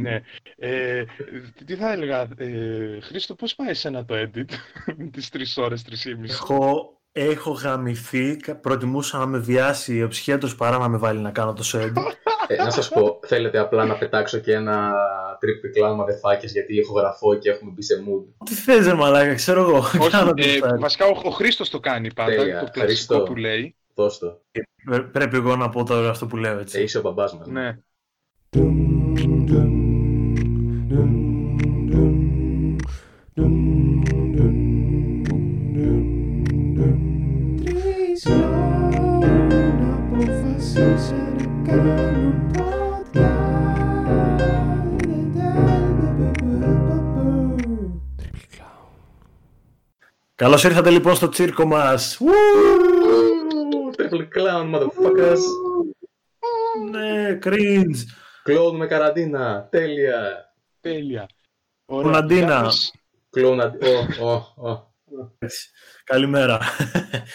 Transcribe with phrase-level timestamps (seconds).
[0.00, 0.20] Ναι.
[0.58, 1.04] Ε,
[1.64, 4.50] τι θα έλεγα, ε, Χρήστο, πώς πάει εσένα το edit
[5.12, 10.56] τις τρεις ώρες, τρεις ή μισή; Έχω, έχω γαμηθεί, προτιμούσα να με βιάσει ο ψυχέτρος
[10.56, 11.92] παρά να με βάλει να κάνω το edit.
[12.48, 14.92] Ε, να σας πω, θέλετε απλά να πετάξω και ένα
[15.32, 18.44] triple clown μαδεφάκες γιατί έχω γραφώ και έχουμε μπει σε mood.
[18.44, 19.76] Τι θες ρε μαλάκα, ξέρω εγώ.
[19.76, 20.78] Όχι, Κάνω το ε, style.
[20.80, 22.58] βασικά ο, ο Χρήστος το κάνει πάντα, Τέλεια.
[22.60, 23.22] το κλασικό Χρήστο.
[23.22, 23.76] που λέει.
[23.94, 24.40] Δώσ' το.
[24.84, 26.82] Πρέ- Πρέπει εγώ να πω τώρα αυτό που λέω Ε, έτσι.
[26.82, 27.46] είσαι ο μπαμπάς μας.
[27.48, 27.78] Ναι.
[50.46, 52.18] Καλώς ήρθατε λοιπόν στο τσίρκο μας.
[52.20, 52.26] Ου!
[53.96, 55.38] Triple clown, motherfuckers.
[56.90, 57.96] Ναι, cringe.
[58.42, 59.68] Κλόουν με καραντίνα.
[59.70, 60.52] Τέλεια.
[60.80, 61.28] Τέλεια.
[61.84, 62.46] Κοναντίνα.
[62.46, 62.94] Για πες.
[63.30, 63.78] Κλόουν αντι...
[63.86, 64.94] Ω, ω, ω.
[65.38, 65.70] Έτσι.
[66.04, 66.60] Καλημέρα.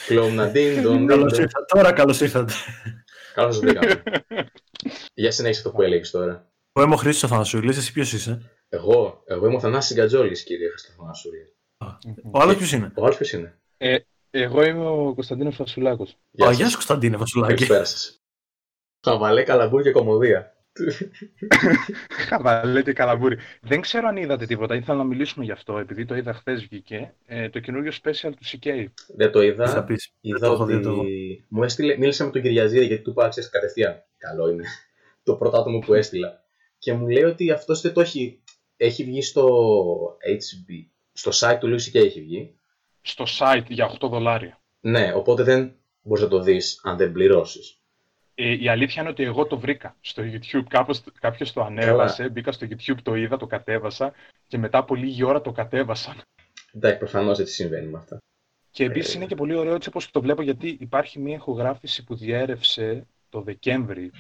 [0.08, 1.66] Κλόουν αντίν, τον Καλώς ήρθατε.
[1.68, 2.53] Τώρα καλώς ήρθατε.
[3.34, 4.03] Καλώς σας βρήκαμε.
[5.14, 6.52] Για συνέχισε αυτό που έλεγες τώρα.
[6.73, 10.70] Εγώ είμαι ο Χρήστος Αθανασούλης, εσύ ποιος είσαι; Εγώ, εγώ είμαι ο Θανάσης Γκατζόλης, κύριε
[10.70, 11.56] Χριστοθανασούλη.
[12.32, 13.98] Ο άλλος ποιος είναι; Ο άλλος ποιος είναι; Ε,
[14.30, 16.18] εγώ είμαι ο Κωνσταντίνος Φασουλάκος.
[16.46, 17.54] Α, γεια σου Κωνσταντίνε Βασουλάκη.
[17.54, 18.22] Καλησπέρα σας.
[19.06, 20.56] Χαβαλέ, καλαμπούρ και κομμωδία.
[22.28, 23.38] Χαβαλέ και καλαμπούρι.
[23.62, 27.14] Δεν ξέρω αν είδατε τίποτα, ήθελα να μιλήσουμε γι' αυτό, επειδή το είδα χθες βγήκε,
[27.26, 28.86] ε, το καινούριο special του CK.
[29.16, 29.84] Δεν το Τι θα είδα.
[29.84, 31.04] πεις; Είδα Δεν το έχω ότι δει το εγώ.
[31.50, 34.04] μου έστειλε, μίλησα με τον Κυριαζίδη γιατί του είπα ξέρεις κατευθείαν.
[34.18, 34.64] Καλό είναι.
[35.24, 36.44] το πρώτο άτομο που έστειλα.
[36.78, 38.44] Και μου λέει ότι αυτός δεν το έχει.
[38.78, 39.48] Έχει βγει στο
[40.38, 40.91] HB.
[41.14, 41.95] Στο site του Louis C.K.
[42.06, 42.56] έχει βγει.
[43.02, 44.62] Στο site για 8 δολάρια.
[44.80, 47.76] Ναι, οπότε δεν μπορείς να το δεις αν δεν πληρώσεις.
[48.36, 50.64] Ε, η αλήθεια είναι ότι εγώ το βρήκα στο YouTube.
[50.70, 54.14] Κάπως, κάποιος το ανέβασε, μπήκα στο YouTube, το είδα, το κατέβασα
[54.48, 56.22] και μετά από λίγη ώρα το κατέβασαν.
[56.73, 58.18] Εντάξει, προφανώς έτσι συμβαίνει με αυτά.
[58.72, 59.18] Και επίσης Ε.
[59.18, 63.41] είναι και πολύ ωραίο έτσι όπως το βλέπω γιατί υπάρχει μια ηχογράφηση που διέρευσε το
[63.41, 64.12] Δεκέμβρη,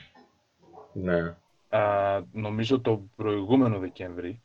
[0.93, 1.35] Ναι.
[1.69, 4.41] α, νομίζω το προηγούμενο Δεκέμβρη,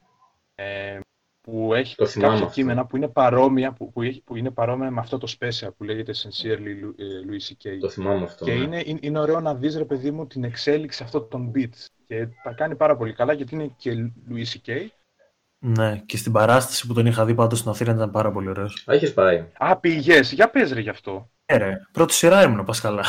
[0.54, 0.98] ε,
[1.46, 2.60] που έχει Το θυμάμαι κάποια αυτό.
[2.60, 5.84] κείμενα που είναι παρόμοια, που, που, έχει- που είναι παρόμοια με αυτό το special που
[5.84, 7.78] λέγεται Sincerely Lu- ε, Louis C.K.
[7.80, 8.44] Το θυμάμαι αυτό.
[8.44, 8.62] Και ναι.
[8.64, 11.86] είναι, είναι, είναι ωραίο να δεις, ρε παιδί μου, την εξέλιξη αυτών των beats.
[12.06, 14.86] Και τα κάνει πάρα πολύ καλά, γιατί είναι και Louis C.K.
[15.58, 18.84] Ναι, και στην παράσταση που τον είχα δει πάντως στην Αθήνα ήταν πάρα πολύ ωραίος.
[18.90, 19.44] Α, είχες πάει.
[19.58, 20.32] Α, πήγες.
[20.32, 21.30] Για πες ρε γι' αυτό.
[21.46, 23.04] Ε, ρε, πρώτη σειρά ήμουν, πας καλά.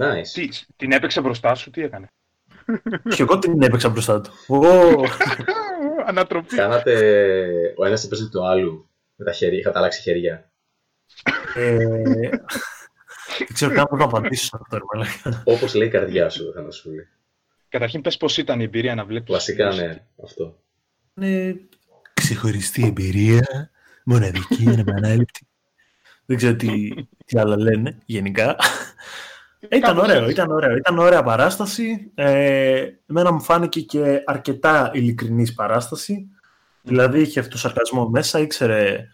[0.00, 0.28] Nice.
[0.32, 2.06] Τι, την έπαιξε μπροστά σου, τι έκανε;
[3.14, 4.30] Και εγώ την έπαιξα μπροστά του.
[4.48, 5.04] Εγώ...
[6.06, 6.56] Ανατροπή.
[6.56, 6.92] Κάνατε
[7.76, 10.50] ο ένας έπαιζε το άλλου με τα χέρια, είχατε αλλάξει χέρια.
[11.54, 11.86] ε,
[13.38, 15.42] δεν ξέρω καν πώς να απαντήσω σε αυτό, ρε μαλάκα.
[15.44, 17.08] Όπως λέει η καρδιά σου, θα σου λέει.
[17.68, 19.34] Καταρχήν πες πώς ήταν η εμπειρία να βλέπεις.
[19.34, 20.62] Βασικά ναι, αυτό.
[21.14, 21.56] Είναι
[22.14, 23.70] ξεχωριστή εμπειρία,
[24.04, 25.46] μοναδική, ανεπανάληπτη.
[26.26, 26.94] Δεν ξέρω τι,
[27.24, 28.56] τι άλλα λένε γενικά.
[29.68, 30.32] Ε, ήταν Κάπως ωραίο, έτσι.
[30.32, 30.76] ήταν ωραίο.
[30.76, 32.10] Ήταν ωραία παράσταση.
[32.14, 36.28] Ε, εμένα μου φάνηκε και αρκετά ειλικρινής παράσταση.
[36.82, 39.06] Δηλαδή είχε αυτό το σαρκασμό μέσα, ήξερε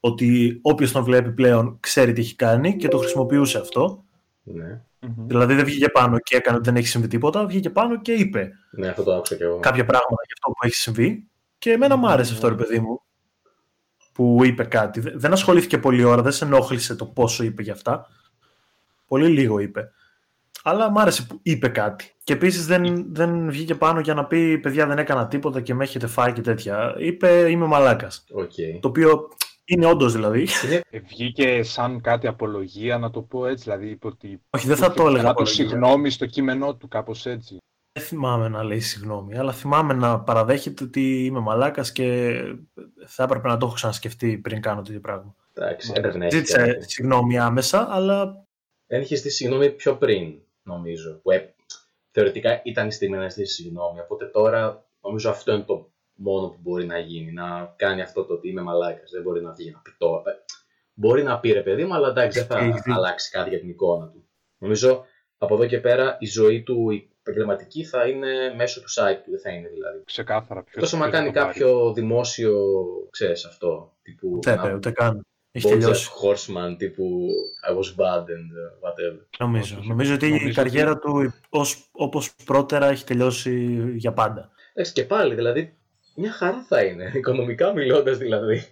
[0.00, 4.04] ότι όποιος τον βλέπει πλέον ξέρει τι έχει κάνει και το χρησιμοποιούσε αυτό.
[4.42, 4.80] Ναι.
[5.00, 5.26] Μμμ.
[5.26, 8.50] Δηλαδή δεν βγήκε πάνω και έκανε ότι δεν έχει συμβεί τίποτα, βγήκε πάνω και είπε
[8.70, 9.58] ναι, αυτό το άκουσα κι εγώ.
[9.58, 11.26] κάποια πράγματα για αυτό που έχει συμβεί.
[11.58, 13.02] Και εμένα μου άρεσε αυτό, ρε παιδί μου,
[14.12, 15.00] που είπε κάτι.
[15.00, 18.06] Δε- Δεν ασχολήθηκε πολλή ώρα, δεν σε ενόχλησε το πόσο είπε για αυτά.
[19.08, 19.90] Πολύ λίγο είπε.
[20.62, 22.14] Αλλά μου άρεσε που είπε κάτι.
[22.24, 25.84] Και επίσης δεν, δεν βγήκε πάνω για να πει: Παιδιά, δεν έκανα τίποτα και με
[25.84, 26.94] έχετε φάει και τέτοια.
[26.98, 28.24] Είπε: Είμαι μαλάκας.
[28.30, 28.52] Οκ.
[28.80, 29.28] Το οποίο
[29.64, 30.46] είναι όντως δηλαδή.
[30.64, 30.80] Είναι...
[30.90, 33.64] Ε, βγήκε σαν κάτι απολογία, να το πω έτσι.
[33.64, 34.40] Δηλαδή είπε ότι.
[34.50, 35.22] Όχι, δεν θα το έλεγα.
[35.22, 35.54] Να το απολογία.
[35.54, 37.58] συγγνώμη στο κείμενό του, κάπως έτσι.
[37.92, 42.34] Δεν θυμάμαι να λέει συγγνώμη, αλλά θυμάμαι να παραδέχεται ότι είμαι μαλάκας και
[43.06, 45.34] θα έπρεπε να το έχω ξανασκεφτεί πριν κάνω τέτοιο πράγμα.
[45.54, 46.90] Εντάξει, έπρεπε να έχει Ζήτησε κάτι.
[46.90, 48.47] συγγνώμη άμεσα, αλλά
[48.90, 51.20] Δεν είχε στήσει συγγνώμη πιο πριν, νομίζω.
[51.22, 51.54] Που ε,
[52.10, 54.00] θεωρητικά ήταν η στιγμή να στήσει συγγνώμη.
[54.00, 57.32] Οπότε τώρα νομίζω αυτό είναι το μόνο που μπορεί να γίνει.
[57.32, 59.10] Να κάνει αυτό το ότι είμαι μαλάκας.
[59.10, 60.22] Δεν μπορεί να βγει να πει το.
[60.26, 60.30] ε,
[60.94, 62.94] Μπορεί να πει ρε παιδί μου, αλλά εντάξει, δεν θα Έχει δίκιο.
[62.94, 64.28] αλλάξει κάτι για την εικόνα του.
[64.58, 65.04] Νομίζω
[65.38, 69.30] από εδώ και πέρα η ζωή του η επαγγελματική θα είναι μέσω του site του,
[69.30, 70.02] δεν θα είναι δηλαδή.
[70.04, 70.62] Ξεκάθαρα.
[70.62, 71.52] Ποιος, Εκτός άμα ποιος θα κάνει το πάρει.
[71.58, 72.54] κάποιο δημόσιο,
[73.10, 75.26] ξέρεις αυτό, τύπου ούτε ένα είπε, ούτε καν.
[75.58, 76.10] Έχει Bojack τελειώσει.
[76.22, 77.28] Horseman, τύπου
[77.70, 79.26] I was bad and uh, whatever.
[79.38, 79.76] Νομίζω.
[79.78, 79.88] όχι.
[79.88, 83.52] Νομίζω ότι Νομίζω η ότι- καριέρα του, ως, όπως πρώτερα, έχει τελειώσει
[83.96, 84.50] για πάντα.
[84.72, 85.76] Εντάξει και πάλι, δηλαδή,
[86.16, 88.68] μια χαρά θα είναι, οικονομικά μιλώντας δηλαδή.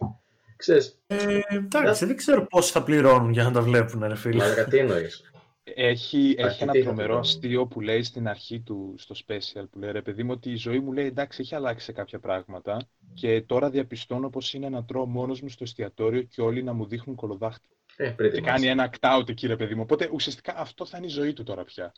[0.57, 4.37] Ξέρεις, Ε, εντάξει, δεν ξέρω πώς θα πληρώνουν για να τα βλέπουν, ρε φίλε.
[4.37, 5.31] μαλακα τι εννοείς;
[5.65, 9.15] Έχει, έχει Αρχή ένα τι είχα τρομερό το- αστείο που λέει στην αρχή του στο
[9.27, 11.93] special που λέει ρε παιδί μου ότι η ζωή μου λέει εντάξει έχει αλλάξει σε
[11.93, 16.63] κάποια πράγματα και τώρα διαπιστώνω πως είναι να τρώω μόνος μου στο εστιατόριο και όλοι
[16.63, 17.75] να μου δείχνουν κολοδάχτυλο.
[17.97, 18.45] Ε, pretty Και much.
[18.45, 19.81] κάνει ένα act out εκεί ρε παιδί μου.
[19.85, 21.93] Οπότε ουσιαστικά αυτό θα είναι η ζωή του τώρα πια.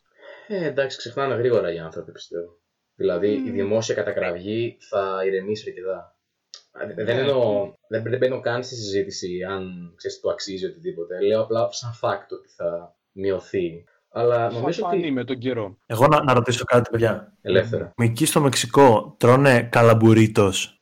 [0.49, 2.59] Ε, εντάξει, ξεχνάνε γρήγορα οι άνθρωποι, πιστεύω.
[2.95, 6.17] Δηλαδή, η δημόσια κατακραυγή θα ηρεμήσει αρκετά.
[6.81, 7.21] Ε, Δεν, Ναι.
[7.21, 11.21] εννοώ, δεν, δεν μπαίνω καν στη συζήτηση αν ξέρεις, το αξίζει οτιδήποτε.
[11.27, 13.85] Λέω απλά σαν fact ότι θα μειωθεί.
[14.11, 15.11] Αλλά Θα νομίζω φανεί ότι.
[15.11, 15.79] με τον καιρό.
[15.87, 17.37] Εγώ να, να ρωτήσω κάτι, παιδιά.
[17.43, 17.93] Ελεύθερα.
[17.97, 20.81] Εκεί στο Μεξικό τρώνε καλαμπουρίτος.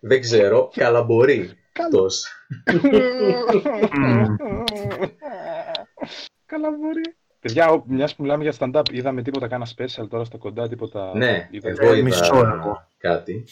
[0.00, 1.50] Δεν ξέρω, καλά μπορεί.
[1.90, 2.28] Τόσο.
[6.46, 7.02] Καλά μπορεί.
[7.40, 11.16] Παιδιά, μιας που μιλάμε για stand-up, είδαμε τίποτα κάνα special τώρα στα κοντά, τίποτα.
[11.16, 12.88] Ναι, είδατε; εγώ μισό είδα εγώ.
[12.98, 13.44] κάτι.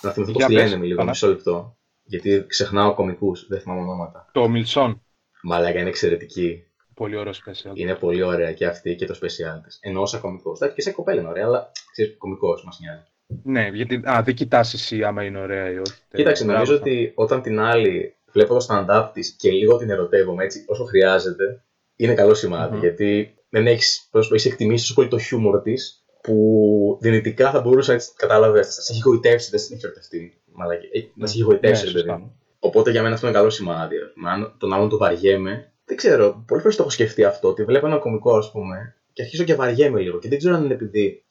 [0.00, 1.10] Να θυμηθώ Για πώς τη πες, λένε με λίγο, Πανά.
[1.10, 1.76] μισό λεπτό.
[2.02, 4.28] Γιατί ξεχνάω κομικούς, δεν θυμάμαι ονόματα.
[4.32, 5.02] Το Μιλσόν.
[5.42, 6.62] Μαλάκα είναι εξαιρετική.
[6.94, 7.70] Πολύ ωραίο special.
[7.74, 9.78] Είναι πολύ ωραία και αυτή και το special της.
[9.80, 10.52] Ενώ σαν κωμικό.
[10.56, 13.02] Εντάξει, και σε κοπέλα είναι ωραία, αλλά ξέρεις, κωμικό μας νοιάζει.
[13.42, 13.94] Ναι, γιατί.
[13.94, 15.94] Α, δεν κοιτάς εσύ άμα είναι ωραία ή όχι.
[16.14, 16.58] Κοίταξε, Μπράβο.
[16.58, 20.84] νομίζω ότι όταν την άλλη βλέπω το stand-up της και λίγο την ερωτεύομαι έτσι όσο
[20.84, 21.62] χρειάζεται,
[21.96, 22.72] είναι καλό σημάδι.
[22.74, 22.80] Μμμ.
[22.80, 27.98] Γιατί δεν έχεις έχεις εκτιμήσει τόσο πολύ το χιούμορ της που δυνητικά θα μπορούσε να
[28.16, 30.40] κατάλαβες, να σε έχει γοητεύσει, δεν σε έχει ερωτευτεί.
[30.52, 30.86] Μαλακή.
[30.92, 32.18] Ε, Να σε έχει γοητεύσει, Ναι, ρε παιδί σωστά.
[32.24, 32.32] μου.
[32.58, 33.96] Οπότε για μένα αυτό είναι καλό σημάδι.
[34.14, 36.44] Μα Αν τον άλλον το βαριέμαι, δεν ξέρω.
[36.46, 37.48] Πολλές φορές το έχω σκεφτεί αυτό.
[37.48, 40.18] Ότι βλέπω ένα κωμικό, ας πούμε, και αρχίζω και βαριέμαι λίγο.
[40.18, 41.24] Και δεν ξέρω αν είναι επειδή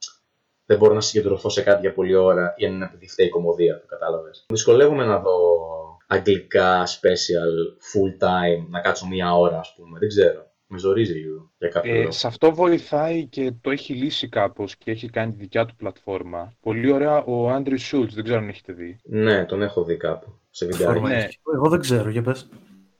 [0.67, 3.29] δεν μπορώ να συγκεντρωθώ σε κάτι για πολλή ώρα ή αν είναι επειδή φταίει η
[3.29, 4.45] κομμωδία του, κατάλαβες.
[4.49, 5.37] Δυσκολεύομαι να δω
[6.07, 7.53] αγγλικά special
[7.89, 9.99] full time, να κάτσω μία ώρα, ας πούμε.
[9.99, 10.45] Δεν ξέρω.
[10.69, 12.11] Με ζορίζει λίγο για κάποιο Ε, λόγο.
[12.11, 16.53] σε αυτό βοηθάει και το έχει λύσει κάπως και έχει κάνει τη δικιά του πλατφόρμα.
[16.61, 18.99] Πολύ ωραία ο Άντριου Σούλτς, δεν ξέρω αν έχετε δει.
[19.03, 20.33] Ναι, τον έχω δει κάπου.
[20.49, 20.93] Σε βιντεάκι.
[20.93, 21.15] Φόρμα ναι.
[21.15, 21.39] έχει.
[21.55, 22.49] Εγώ δεν ξέρω, για πες.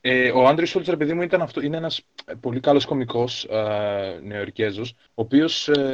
[0.00, 3.44] Ε, ο Άντριου Σούλτς, ρε παιδί μου, ήταν αυτό, είναι ένας ε, πολύ καλός κωμικός
[3.44, 5.90] ε, νεοερκέζος, ο οποίος ε,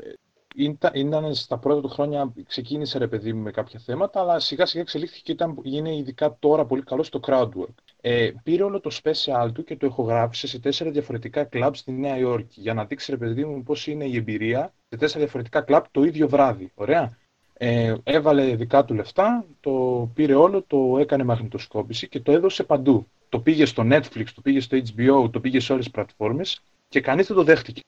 [0.00, 0.12] ε,
[0.54, 4.66] ήταν, ήταν στα πρώτα του χρόνια, ξεκίνησε ρε παιδί μου με κάποια θέματα, αλλά σιγά
[4.66, 7.74] σιγά εξελίχθηκε και ήταν, είναι ειδικά τώρα πολύ καλό στο crowd work.
[8.00, 12.18] Ε, πήρε όλο το special του και το ηχογράφησε σε τέσσερα διαφορετικά κλαμπ στη Νέα
[12.18, 15.84] Υόρκη για να δείξει ρε παιδί μου πώς είναι η εμπειρία σε τέσσερα διαφορετικά κλαμπ
[15.90, 16.72] το ίδιο βράδυ.
[16.74, 17.18] Ωραία.
[17.62, 23.06] Ε, έβαλε δικά του λεφτά, το πήρε όλο, το έκανε μαγνητοσκόπηση και το έδωσε παντού.
[23.28, 27.00] Το πήγε στο Netflix, το πήγε στο HBO, το πήγε σε όλες τις πλατφόρμες και
[27.00, 27.80] κανείς δεν το δέχτηκε.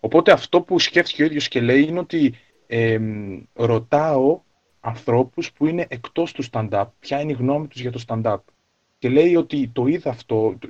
[0.00, 2.34] Οπότε αυτό που σκέφτηκε ο ίδιος και λέει είναι ότι
[2.66, 4.40] εμ, ρωτάω
[4.80, 8.36] ανθρώπους που είναι εκτός του stand-up, ποια είναι η γνώμη τους για το stand-up.
[8.98, 10.68] Και λέει ότι το είδα αυτό, το-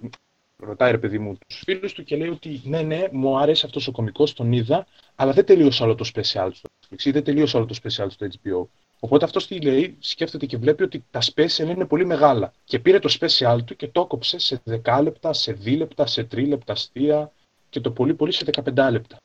[0.56, 3.88] ρωτάει ρε παιδί μου τους φίλους του και λέει ότι ναι, ναι, μου άρεσε αυτός
[3.88, 7.56] ο κωμικός, τον είδα, αλλά δεν τελείωσε όλο το special στο Netflix ή δεν τελείωσε
[7.56, 8.66] όλο το special στο HBO.
[9.00, 12.52] Οπότε αυτό τι λέει, σκέφτεται και βλέπει ότι τα special είναι πολύ μεγάλα.
[12.64, 16.22] Και πήρε το special του και το έκοψε σε 10 λεπτά, σε 2 λεπτά, σε
[16.34, 17.32] 3 λεπτά αστεία
[17.70, 18.44] και το πολύ πολύ σε
[18.74, 19.16] 15 λεπτά.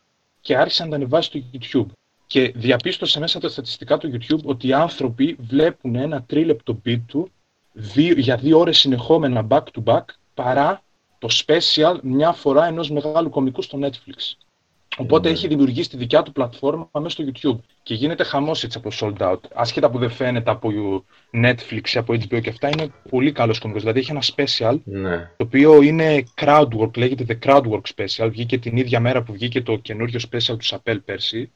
[0.42, 1.92] Και άρχισε να τα ανεβάζει στο YouTube.
[2.27, 7.01] Και διαπίστωσε μέσα από τα στατιστικά του YouTube ότι οι άνθρωποι βλέπουν ένα τρίλεπτο beat
[7.07, 7.31] του
[7.71, 10.03] δύο, για δύο ώρες συνεχόμενα back to back
[10.33, 10.83] παρά
[11.19, 14.44] το special μια φορά ενός μεγάλου κομικού στο Netflix.
[14.97, 15.33] Οπότε Ναι.
[15.33, 19.31] έχει δημιουργήσει τη δικιά του πλατφόρμα μέσα στο YouTube και γίνεται χαμός έτσι από sold
[19.31, 19.39] out.
[19.53, 20.69] Άσχετα που δεν φαίνεται από
[21.44, 23.81] Netflix ή από HBO και αυτά, είναι πολύ καλός κομικός.
[23.81, 25.18] Δηλαδή έχει ένα special Ναι.
[25.38, 28.27] το οποίο είναι crowdwork, λέγεται The Crowdwork Special.
[28.30, 31.51] Βγήκε την ίδια μέρα που βγήκε το καινούριο special του Σαπέλ πέρσι,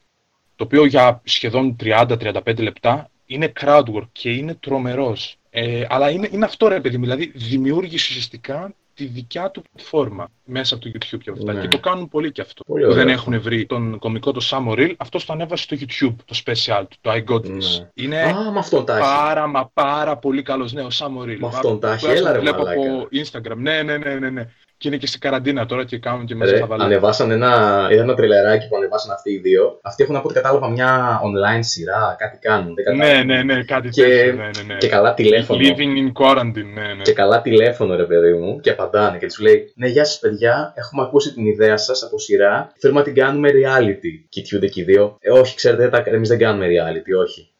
[0.56, 5.38] το οποίο για σχεδόν 30-35 λεπτά είναι crowdwork και είναι τρομερός.
[5.50, 10.28] Ε, αλλά είναι, είναι αυτό ρε παιδί μου, δηλαδή δημιούργησε ουσιαστικά τη δικιά του πλατφόρμα
[10.46, 11.54] μέσα από το YouTube και αυτά.
[11.54, 11.62] Ναι.
[11.62, 12.64] Και το κάνουν πολύ και αυτό.
[12.64, 13.32] Πολύ που ωραίο δεν αυτό.
[13.32, 16.98] έχουν βρει τον κομικό το Samo Reel, αυτός το ανέβασε στο YouTube, το special του,
[17.02, 17.52] το I Got This.
[17.52, 17.90] Ναι.
[17.94, 19.02] Είναι Α, με αυτόν τα έχει.
[19.08, 21.38] πάρα μα πάρα πολύ καλός, ναι, ο Samo Reel.
[21.40, 22.82] Με αυτόν τα έχει, Τουλάχιστον έλα, ρε, Βλέπω μαλάκα.
[22.82, 24.50] από Instagram, ναι, ναι, ναι, ναι, ναι.
[24.80, 26.84] Και είναι και στην καραντίνα τώρα και κάνουν και μέσα Ρε, στα βαλέ.
[26.84, 29.80] ανεβάσαν ένα, είδα ένα τρελεράκι που ανεβάσαν αυτοί οι δύο.
[29.82, 32.74] Αυτοί έχουν από ό,τι κατάλαβα μια online σειρά, κάτι κάνουν.
[32.76, 33.24] Δεν κατάλαβα.
[33.24, 34.78] Ναι, ναι, ναι, κάτι Και- τέτοιο, ναι, ναι, ναι.
[34.78, 35.60] Και καλά τηλέφωνο.
[35.64, 37.02] Living in quarantine, ναι, ναι.
[37.02, 40.74] Και καλά τηλέφωνο, ρε παιδί μου, και απαντάνε και τους λέει: Ναι, γεια σας, παιδιά.
[40.76, 42.72] Έχουμε ακούσει την ιδέα σας από σειρά.
[42.80, 44.26] Θέλουμε να την κάνουμε reality.
[44.30, 45.18] Κοιτιούνται και οι δύο.
[45.20, 47.54] Ε, όχι, ξέρετε, εμείς δεν κάνουμε reality, όχι.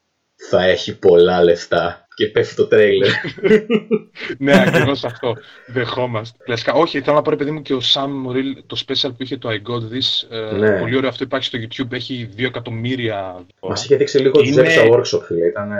[0.48, 2.04] Θα έχει πολλά λεφτά.
[2.14, 3.08] Και πέφτει το τρέιλερ.
[4.38, 5.36] ναι, ακριβώς αυτό.
[5.66, 6.38] Δεχόμαστε.
[6.44, 6.72] Κλασικά.
[6.72, 9.36] Όχι, θέλω να πω ρε παιδί μου και ο Sam Morril, το special που είχε
[9.36, 10.36] το I Got This.
[10.52, 10.78] ε, Ναι.
[10.78, 13.46] Πολύ ωραίο αυτό υπάρχει στο YouTube, έχει 2 εκατομμύρια.
[13.60, 15.46] Μας είχε δείξει λίγο Είναι- το Jersey Workshop, φίλε.
[15.46, 15.70] Ήταν.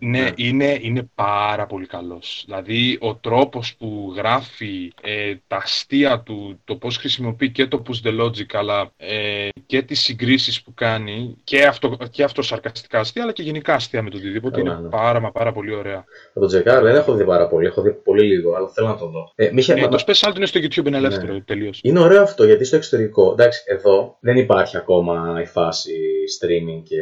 [0.00, 2.42] Ναι, είναι, είναι πάρα πολύ καλός.
[2.46, 8.08] Δηλαδή, ο τρόπος που γράφει ε, τα αστεία του, το πώς χρησιμοποιεί και το push
[8.08, 13.22] the logic, αλλά ε, και τις συγκρίσεις που κάνει, και αυτό, και αυτό σαρκαστικά αστεία,
[13.22, 14.88] αλλά και γενικά αστεία με το οτιδήποτε, Καλά, είναι ναι.
[14.88, 16.04] πάρα μα πάρα πολύ ωραία.
[16.34, 18.96] Θα τον τσεκάρω, δεν έχω δει πάρα πολύ, έχω δει πολύ λίγο, αλλά θέλω να
[18.96, 19.32] το δω.
[19.34, 21.40] Ε, μη είχε- Ε, μα- το special είναι στο YouTube, είναι ελεύθερο Ναι.
[21.40, 21.80] τελείως.
[21.82, 25.92] Είναι ωραίο αυτό γιατί στο εξωτερικό, εντάξει, εδώ δεν υπάρχει ακόμα η φάση
[26.40, 26.96] streaming και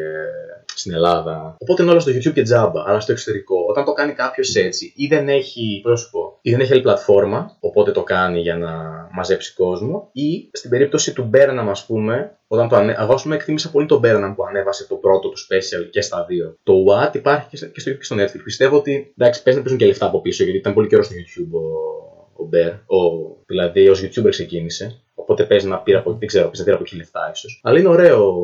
[0.78, 1.56] στην Ελλάδα.
[1.58, 2.82] Οπότε είναι όλο στο YouTube και τζάμπα.
[2.86, 6.38] Αλλά στο εξωτερικό, όταν το κάνει κάποιος έτσι, ή δεν έχει, πώς να σου πω,
[6.42, 8.72] ή δεν έχει άλλη πλατφόρμα, οπότε το κάνει για να
[9.12, 12.96] μαζέψει κόσμο, ή στην περίπτωση του Burnham, ας πούμε, όταν το ανε...
[12.98, 16.24] εγώ ας πούμε εκτίμησα πολύ τον Burnham που ανέβασε το πρώτο του special και στα
[16.28, 16.56] δύο.
[16.62, 18.40] Το What υπάρχει και στο, και στο, και στο Netflix.
[18.44, 21.14] Πιστεύω ότι εντάξει, παίζει να παίζουν και λεφτά από πίσω γιατί ήταν πολύ καιρό στο
[21.14, 21.64] YouTube ο,
[22.42, 22.72] ο Bear.
[22.72, 22.98] Ο,
[23.46, 25.00] δηλαδή ως YouTuber ξεκίνησε.
[25.14, 27.60] Οπότε παίζει να πήρε από, δεν ξέρω, παίζει να πήρε από εκεί λεφτά ίσως.
[27.62, 28.34] Αλλά είναι ωραίο,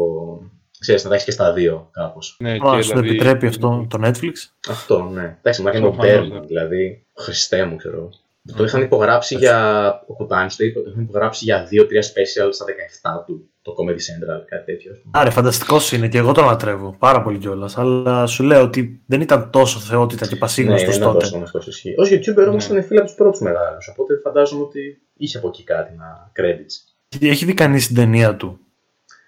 [0.82, 2.36] ξέρεις, να τα έχεις και στα δύο κάπως.
[2.40, 4.32] Ναι, Μα και σου δηλαδή- επιτρέπει αυτό το Netflix;
[4.68, 5.36] Αυτό, ναι.
[5.38, 6.46] Εντάξει, μα είναι ο Προφανώς, Bear, ναι.
[6.46, 8.08] δηλαδή, Χριστέ μου, ξέρω.
[8.56, 9.88] Το είχαν υπογράψει για.
[10.06, 13.46] Ο Κουτάνη το είπε, το είχαν υπογράψει για 2-3 special στα 17 του.
[13.62, 14.92] Το Comedy Central, κάτι τέτοιο.
[14.92, 15.10] ας πούμε.
[15.20, 17.78] Άρε, φανταστικός είναι και εγώ τον λατρεύω πάρα πολύ κιόλας.
[17.78, 21.18] Αλλά σου λέω ότι δεν ήταν τόσο θεότητα και Ναι, πασίγνωστο είναι τότε.
[21.18, 21.90] τόσο γνωστός ισχύει.
[21.90, 22.74] Ω YouTuber όμως Ναι.
[22.74, 23.88] ήταν φίλα από τους πρώτους μεγάλους.
[23.88, 26.94] Οπότε φαντάζομαι ότι είχε από εκεί κάτι να credits.
[27.20, 28.58] Έχει δει κανείς την ταινία του;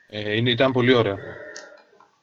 [0.08, 1.16] Ε, είναι, ήταν πολύ ωραίο.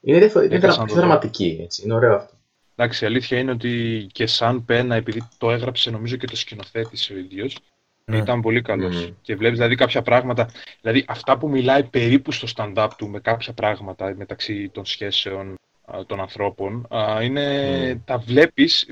[0.01, 1.07] Είναι, διαφο- είναι Έκανα δρα- να πιο το δω.
[1.07, 1.81] δραματική, έτσι.
[1.83, 2.33] Είναι ωραίο αυτό.
[2.75, 7.13] Εντάξει, η αλήθεια είναι ότι και σαν πένα, επειδή το έγραψε νομίζω και το σκηνοθέτησε
[7.13, 7.57] ο ίδιος,
[8.05, 8.17] Ναι.
[8.17, 8.95] ήταν πολύ καλός.
[9.05, 9.13] Μμμ.
[9.21, 10.49] Και βλέπεις δηλαδή κάποια πράγματα,
[10.81, 15.55] δηλαδή αυτά που μιλάει περίπου στο stand-up του με κάποια πράγματα μεταξύ των σχέσεων
[15.85, 17.45] α, των ανθρώπων, α, είναι,
[17.93, 17.99] Μμ.
[18.05, 18.89] τα βλέπεις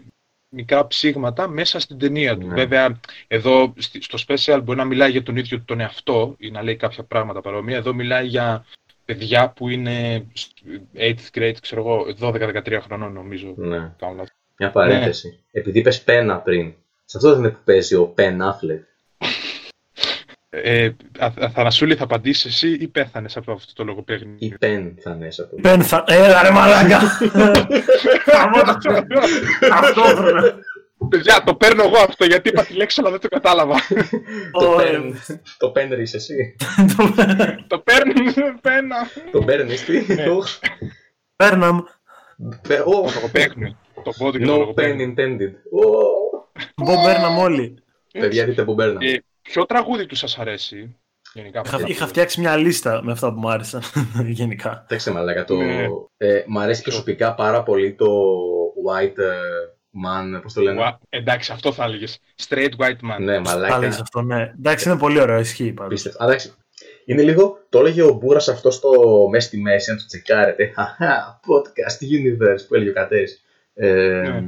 [0.50, 2.48] μικρά ψήγματα μέσα στην ταινία του.
[2.48, 2.54] Ναι.
[2.54, 6.64] Βέβαια, εδώ στη- στο special μπορεί να μιλάει για τον ίδιο τον εαυτό ή να
[6.64, 7.78] λέει κάποια πράγματα παρόμοια.
[7.78, 8.66] Εδώ μιλάει για
[9.14, 10.26] παιδιά που είναι
[10.98, 13.54] 8th grade, ξέρω εγώ, 12-13 χρονών νομίζω.
[13.58, 13.78] Ναι.
[13.78, 14.32] Κάνω λάθος.
[14.58, 15.40] Μια παρένθεση.
[15.52, 16.74] Επειδή είπε πένα πριν,
[17.06, 18.84] σε αυτό δεν είναι που παίζει ο Πεν Affleck.
[20.50, 25.12] Ε, Α- Αθανασούλη, θα απαντήσεις εσύ ή πέθανες από αυτό το λογοπαίγνιο; Ή Πεν θα
[25.12, 25.56] είναι σε αυτό.
[25.56, 26.04] Πεν θα.
[26.08, 27.00] Έλα ρε μαλάκα!
[28.32, 29.06] Χαμό το
[29.70, 30.56] Ταυτόχρονα.
[31.10, 33.76] Παιδιά, το παίρνω εγώ αυτό γιατί είπα τη λέξη αλλά δεν το κατάλαβα.
[34.60, 35.16] Το Ω, Πεν.
[35.58, 36.56] Το Πεν είσαι εσύ.
[37.68, 38.14] το παίρνω,
[38.62, 38.96] πένα.
[39.32, 40.30] Το παίρνεις τι; Ναι.
[40.30, 40.48] Οχ.
[41.36, 41.80] Πέρναμ.
[42.68, 43.78] Πε- ω, Το λογοπαίγνιο.
[44.04, 45.14] Το πόδι και το No pen λογοπαίγνιο.
[45.18, 45.52] intended.
[45.72, 45.88] Ω.
[46.84, 47.84] Μπο Πέρναμ όλοι.
[48.12, 48.98] Παιδιά, δείτε που μπέρνα.
[49.02, 50.96] Ε, Ποιο τραγούδι τους σας αρέσει,
[51.34, 51.62] γενικά.
[51.66, 53.82] Είχα, είχα φτιάξει μια λίστα με αυτά που μου άρεσαν
[54.40, 54.84] γενικά.
[54.88, 55.56] Κοιτάξτε μαλάκα, το...
[55.56, 55.86] Ναι.
[56.18, 58.06] ε, μ' αρέσει προσωπικά πάρα πολύ το
[58.90, 59.38] White ε,
[59.94, 62.20] Man, πώς το λένε; Ουα, Εντάξει, αυτό θα έλεγες.
[62.48, 63.20] Straight white man.
[63.20, 63.76] Ναι, Θα μαλάκα.
[63.76, 64.54] έλεγες αυτό, ναι.
[64.58, 65.86] Εντάξει, είναι πολύ ωραίο, ισχύει πάντως.
[65.92, 66.18] Απίστευτο.
[66.24, 66.54] Αλλά εντάξει,
[67.06, 68.92] είναι λίγο, το έλεγε ο Μπούρας αυτό στο
[69.32, 70.72] μέσα στη μέση, αν το τσεκάρετε.
[70.76, 73.44] Χαχά, podcast universe που έλεγε ο Κατέρης.
[73.74, 74.44] Ε, Ναι.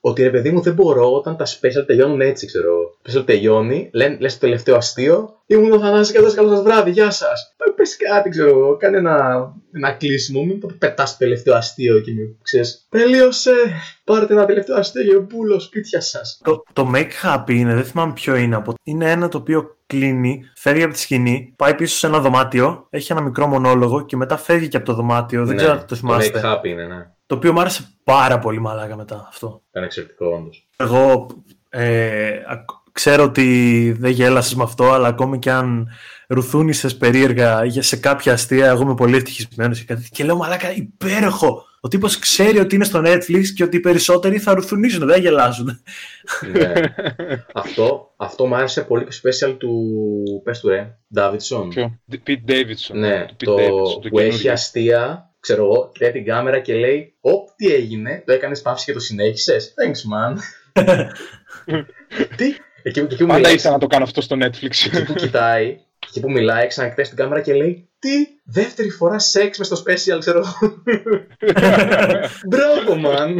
[0.00, 2.72] Ότι ρε παιδί μου δεν μπορώ όταν τα special τελειώνουν έτσι, ξέρω.
[3.02, 5.32] Το special τελειώνει, λέ, λες το τελευταίο αστείο.
[5.46, 7.54] Ήμουν ο Θανάσης και εδώ καλό σας βράδυ, γεια σας.
[7.56, 12.00] Πε- Πες κάτι, ξέρω εγώ, κάνε ένα, ένα κλείσιμο, μην το πετάς το τελευταίο αστείο
[12.00, 12.86] και μην ξέρεις.
[12.88, 13.52] Τελείωσε,
[14.04, 16.40] πάρτε ένα τελευταίο αστείο για πουλο σπίτια σας.
[16.44, 18.56] Το, το Make Happy είναι, δεν θυμάμαι ποιο είναι.
[18.56, 18.74] Από...
[18.82, 23.12] Είναι ένα το οποίο κλείνει, φεύγει από τη σκηνή, πάει πίσω σε ένα δωμάτιο, έχει
[23.12, 25.44] ένα μικρό μονόλογο και μετά φεύγει και από το δωμάτιο.
[25.44, 26.40] Δεν Ναι, ξέρω αν το θυμάστε.
[26.44, 27.10] make happy είναι, ναι.
[27.28, 29.62] Το οποίο μου άρεσε πάρα πολύ μαλάκα μετά αυτό.
[29.70, 30.68] Ήταν εξαιρετικό όντως.
[30.76, 31.26] Εγώ
[31.68, 35.88] ε, ακ- ξέρω ότι δεν γέλασες με αυτό, αλλά ακόμη και αν
[36.28, 40.72] ρουθούνισες περίεργα για σε κάποια αστεία, εγώ είμαι πολύ ευτυχισμένος και, κάτι- και λέω μαλάκα
[40.74, 41.62] υπέροχο.
[41.80, 45.16] Ο τύπος ξέρει ότι είναι στο Netflix και ότι οι περισσότεροι θα ρουθουνίζουν, δεν θα
[45.20, 45.80] γελάσουν.
[46.52, 46.72] ναι.
[47.54, 49.70] αυτό, αυτό μου άρεσε πολύ και special του,
[50.44, 51.66] πες του ρε, Davidson.
[51.68, 52.92] Ποιο; Pete Davidson.
[52.94, 54.52] Ναι, Του Pete το Davidson, που έχει καινούριο.
[54.52, 58.92] αστεία, ξέρω εγώ, κοιτάει την κάμερα και λέει «Οπ, τι έγινε, το έκανες παύση και
[58.92, 60.36] το συνέχισες, thanks man».
[62.36, 64.86] τι, εκεί, εκεί, που Πάντα μιλάει, ήθελα να το κάνω αυτό στο Netflix.
[64.86, 68.08] εκεί που κοιτάει, εκεί που μιλάει, ξανακοιτάει στην κάμερα και λέει «Τι,
[68.44, 70.82] δεύτερη φορά σεξ μες στο special, ξέρω εγώ».
[72.48, 73.36] Μπράβο, man.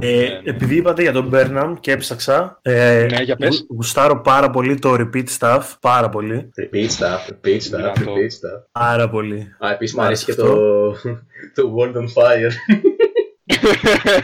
[0.00, 3.48] Ε, επειδή είπατε για τον Burnham και έψαξα, ε, Ναι, για πες.
[3.58, 6.50] γου- γουστάρω πάρα πολύ το repeat stuff, πάρα πολύ.
[6.60, 8.00] Repeat stuff, repeat stuff, Δυνατό.
[8.00, 8.62] repeat stuff.
[8.72, 9.54] Πάρα πολύ.
[9.58, 10.92] Α, επίσης μου Μ' αρέσει και άρεσε το,
[11.54, 12.50] το World on Fire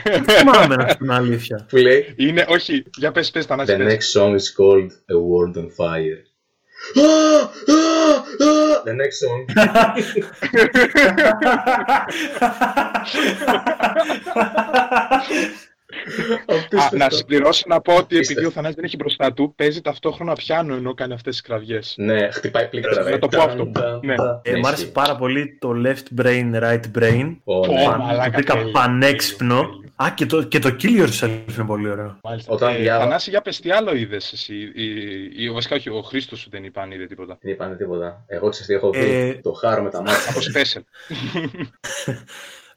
[0.04, 1.66] Δεν θυμάμαι να σου την αλήθεια.
[1.68, 3.94] που λέει Είναι, όχι, για πες, πες, Θανάση, The πες.
[3.94, 6.18] next song is called A World on Fire.
[6.94, 8.82] Ah, ah, ah.
[8.86, 9.40] The next song.
[16.76, 18.48] Α, να συμπληρώσω να πω ότι επειδή Απίστευτο.
[18.48, 21.94] ο Θανάσης δεν έχει μπροστά του, παίζει ταυτόχρονα πιάνο ενώ κάνει αυτές τις κραυγές.
[21.96, 23.02] Ναι, χτυπάει πλήκτρα.
[23.02, 23.18] Να ρε.
[23.18, 23.66] το πω αυτό.
[23.66, 24.14] Ταν, Ναι.
[24.14, 24.40] ταν.
[24.44, 24.92] Ε, μ' άρεσε ισχύει.
[24.94, 27.36] πάρα πολύ το left brain, right brain.
[27.44, 27.84] Ω, Ω, ναι.
[27.84, 29.68] Παν- μαλάκα, το βρήκα τέλειο, πανέξυπνο.
[29.96, 30.12] Τέλειο, τέλειο.
[30.12, 32.18] Α, και το, και το Kill Yourself είναι πολύ ωραίο.
[32.22, 32.52] Μάλιστα.
[32.52, 34.54] Όταν ε, διάβα- Θανάση, για πες τι άλλο είδες εσύ.
[34.74, 34.84] Ή,
[35.44, 37.38] ή, βασικά όχι, ο Χρήστος σου δεν είπε αν είδε τίποτα.
[37.40, 38.24] Δεν είπανε τίποτα.
[38.26, 38.98] Εγώ ξέρεις τι έχω δει.
[38.98, 40.30] Ε, Το χάρο με τα μάτια.
[40.30, 40.80] Από special.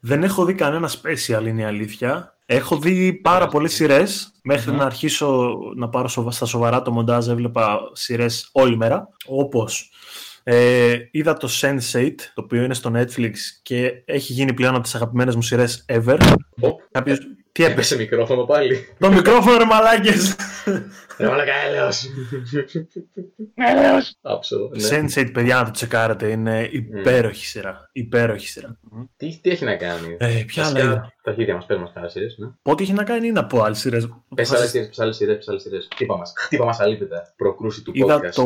[0.02, 2.34] Δεν έχω δει κανένα special, είναι η αλήθεια.
[2.46, 4.32] Έχω δει πάρα πολλές σειρές.
[4.42, 4.78] Μέχρι Μμμ.
[4.78, 9.08] να αρχίσω να πάρω σοβα- στα σοβαρά το μοντάζ, έβλεπα σειρές όλη μέρα.
[9.26, 9.90] Όπως
[10.52, 14.94] ε, είδα το Sense8, το οποίο είναι στο Netflix και έχει γίνει πλέον από τις
[14.94, 16.18] αγαπημένες μου σειρές ever.
[16.60, 17.18] Οπ, Κάποιος...
[17.52, 18.88] Τι έπεσε; έπεσε μικρόφωνο πάλι.
[18.98, 20.36] το μικρόφωνο, ρε μαλάκες.
[21.18, 22.06] Ρε μαλάκα, έλεος.
[24.20, 24.70] Άψογο.
[24.74, 24.88] ναι.
[24.90, 26.26] Sense8, παιδιά, να το τσεκάρετε.
[26.30, 27.88] Είναι υπέροχη σειρά.
[27.92, 28.78] Υπέροχη σειρά.
[29.16, 31.94] Τι, τι έχει να κάνει; Ε, ποια άλλα Βασικά, είδα; Τα χέρια μας παίρνουν μας
[31.94, 32.46] καλά σειρές, ναι.
[32.62, 34.08] Ό,τι έχει να κάνει είναι από άλλες σειρές.
[34.34, 35.88] Πες άλλες σειρές, πες άλλες σειρές, πες άλλες σειρές.
[35.92, 37.32] Χτύπα μας, χτύπα μας αλύπητα.
[37.36, 38.30] Προκρούση του Είδα podcast.
[38.34, 38.44] το,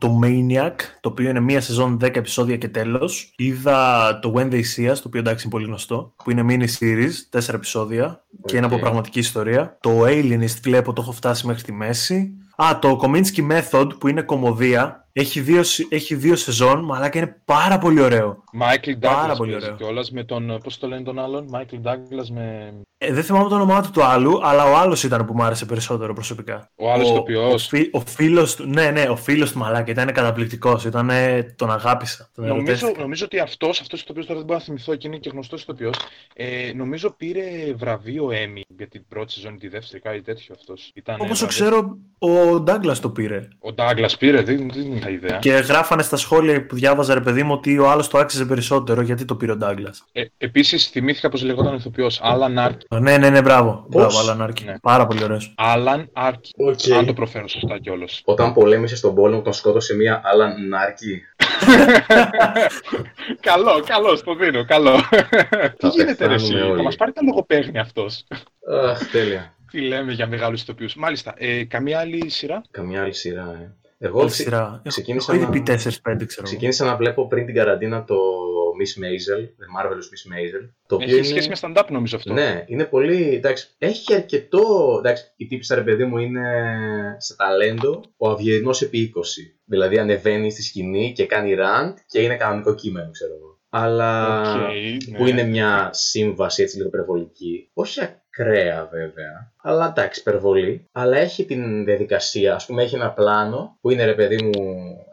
[0.00, 3.32] το Maniac, το οποίο είναι μία σεζόν 10 επεισόδια και τέλος.
[3.36, 6.66] Είδα το When They See Us, το οποίο εντάξει είναι πολύ γνωστό, που είναι mini
[6.80, 8.80] series, 4 επεισόδια και είναι από Οκ.
[8.80, 9.78] πραγματική ιστορία.
[9.80, 12.36] Το Alienist βλέπω, το έχω φτάσει μέχρι τη μέση.
[12.56, 17.18] Α, το Kominsky Method, που είναι κωμωδία, έχει δύο, σ- έχει δύο σεζόν, αλλά και
[17.18, 18.44] είναι πάρα πολύ ωραίο.
[18.60, 19.76] Michael Πάρα Douglas πολύ παίζει ωραίο.
[19.78, 22.72] κιόλας με τον, πώς το λένε τον άλλον, Michael Douglas με...
[22.98, 25.66] Ε, δεν θυμάμαι το όνομά του του άλλου, αλλά ο άλλος ήταν που μου άρεσε
[25.66, 26.70] περισσότερο προσωπικά.
[26.76, 27.64] Ο άλλος ο, ηθοποιός.
[27.66, 31.10] ο, φι- ο φίλος του, ναι, ναι, ο φίλος του μαλάκα ήταν καταπληκτικός, ήταν,
[31.56, 32.30] τον αγάπησα.
[32.34, 33.00] Τον Νομίζω, ερωτεύτηκα.
[33.00, 35.62] νομίζω ότι αυτός, αυτός ο ηθοποιός τώρα δεν μπορώ να θυμηθώ και είναι και γνωστός
[35.62, 35.94] ηθοποιός,
[36.34, 40.90] ε, νομίζω πήρε βραβείο Emmy για την πρώτη σεζόν ή τη δεύτερη, κάτι τέτοιο αυτός.
[40.94, 43.48] Ήταν, Όπως ε, το ξέρω, ο Ντάγκλας το πήρε.
[43.58, 45.38] Ο Ντάγκλας πήρε, δεν, δεν είχα ιδέα.
[45.38, 49.00] Και γράφανε στα σχόλια που διάβαζα, ρε παιδί μου, ότι ο άλλος το άξιζε περισσότερο
[49.00, 50.04] γιατί το πήρε ο Douglas.
[50.12, 53.00] Ε, επίσης θυμήθηκα πως λεγόταν ο ηθοποιός, Alan Arkin.
[53.00, 53.86] Ναι, ναι, ναι, μπράβο.
[53.90, 54.64] Πώς; Μπράβο, Alan Arkin.
[54.64, 54.78] Ναι.
[54.78, 55.54] Πάρα πολύ ωραίος.
[55.58, 56.96] Alan Arkin, Οκ.
[56.98, 58.22] αν το προφέρω σωστά κιόλας.
[58.24, 61.22] Όταν πολέμησε στον πόλεμο, τον σκότωσε μία άλλα νάρκη.
[63.48, 65.00] καλό, καλό, το δίνω, καλό.
[65.78, 66.76] Τι γίνεται ρε εσύ, πεθάνουμε όλοι.
[66.76, 68.24] θα μας πάρει τα λογοπαίγνια αυτός.
[68.90, 69.54] Αχ, τέλεια.
[69.70, 70.94] Τι λέμε για μεγάλους ηθοποιούς.
[70.94, 73.76] Μάλιστα, ε, καμία άλλη σειρά; Καμιά άλλη σειρά, ε.
[74.04, 74.82] Εγώ Όλη ξε- σειρά.
[74.88, 76.12] ξεκίνησα Έχω να- ήδη πει 4-5, ξέρω.
[76.36, 76.42] εγώ.
[76.42, 78.14] ξεκίνησα να βλέπω πριν την καραντίνα το
[78.78, 80.68] Miss Maisel, The Marvelous Miss Maisel.
[80.86, 81.40] Το οποίο Έχει είναι...
[81.40, 82.32] σχέση με stand-up νομίζω αυτό.
[82.32, 83.34] Ναι, είναι πολύ.
[83.34, 84.60] Εντάξει, έχει αρκετό.
[84.98, 86.42] Εντάξει, η τύπισσα ρε παιδί μου είναι
[87.18, 89.20] σε ταλέντο ο Αυγερινός επί 20.
[89.64, 93.58] Δηλαδή ανεβαίνει στη σκηνή και κάνει rant και είναι κανονικό κείμενο, ξέρω εγώ.
[93.74, 94.40] Αλλά.
[94.40, 94.56] Οκ,
[95.08, 95.16] ναι.
[95.18, 97.70] που είναι μια σύμβαση έτσι λίγο υπερβολική.
[97.72, 98.00] Όχι
[98.38, 100.88] ακραία βέβαια, αλλά εντάξει, υπερβολή.
[100.92, 104.52] Αλλά έχει την διαδικασία, ας πούμε, έχει ένα πλάνο που είναι ρε παιδί μου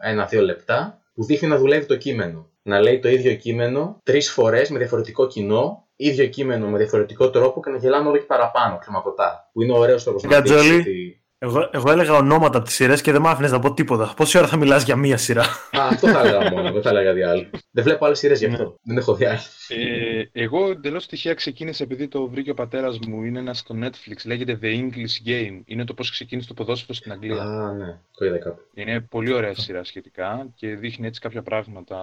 [0.00, 2.48] ένα-δύο λεπτά, που δείχνει να δουλεύει το κείμενο.
[2.62, 7.60] Να λέει το ίδιο κείμενο τρεις φορές με διαφορετικό κοινό, ίδιο κείμενο με διαφορετικό τρόπο
[7.62, 9.50] και να γελάμε όλο και παραπάνω ξεματωτά.
[9.52, 10.60] Που είναι ωραίος τρόπος να Γκατζόλη.
[10.60, 11.19] δείξει ότι.
[11.42, 14.12] Εγώ, εγώ έλεγα ονόματα από τις σειρές και δεν μ' άφηνες να πω τίποτα.
[14.16, 17.08] Πόση ώρα θα μιλάς για μία σειρά; Α, αυτό θα έλεγα μόνο, δεν θα έλεγα
[17.08, 17.50] κάτι άλλο.
[17.70, 18.76] Δεν βλέπω άλλες σειρές γι' αυτό.
[18.82, 19.38] Δεν έχω δει άλλε.
[19.68, 23.24] Ε, εγώ εντελώς τυχαία ξεκίνησα επειδή το βρήκε ο πατέρας μου.
[23.24, 24.16] Είναι ένα στο Netflix.
[24.24, 25.60] Λέγεται The English Game.
[25.64, 27.42] Είναι το πώς ξεκίνησε το ποδόσφαιρο στην Αγγλία.
[27.42, 28.60] Α, ναι, το είδα κάπου.
[28.74, 31.96] Είναι πολύ ωραία σειρά σχετικά και δείχνει έτσι κάποια πράγματα.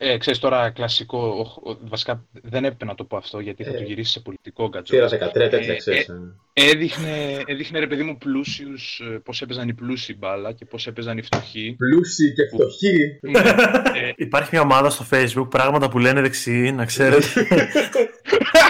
[0.00, 3.70] Ε, ξέρεις τώρα κλασικό, ο- ο- βασικά δεν έπρεπε να το πω αυτό γιατί θα
[3.70, 4.94] Ε, το γυρίσει σε πολιτικό γκατζό.
[4.94, 6.08] Θύρα 13 τέτοια, Ε, ξέρεις.
[6.08, 6.12] ε,
[6.52, 6.70] ε.
[6.70, 11.18] Έδειχνε, έδειχνε ρε παιδί μου πλούσιους, ε, πώς έπαιζαν οι πλούσιοι μπάλα και πώς έπαιζαν
[11.18, 11.76] οι φτωχοί.
[11.78, 13.18] Πλούσιοι και φτωχοί.
[13.20, 13.38] Ναι,
[14.00, 17.26] ε, Υπάρχει μια ομάδα στο Facebook, πράγματα που λένε δεξιοί, να ξέρετε.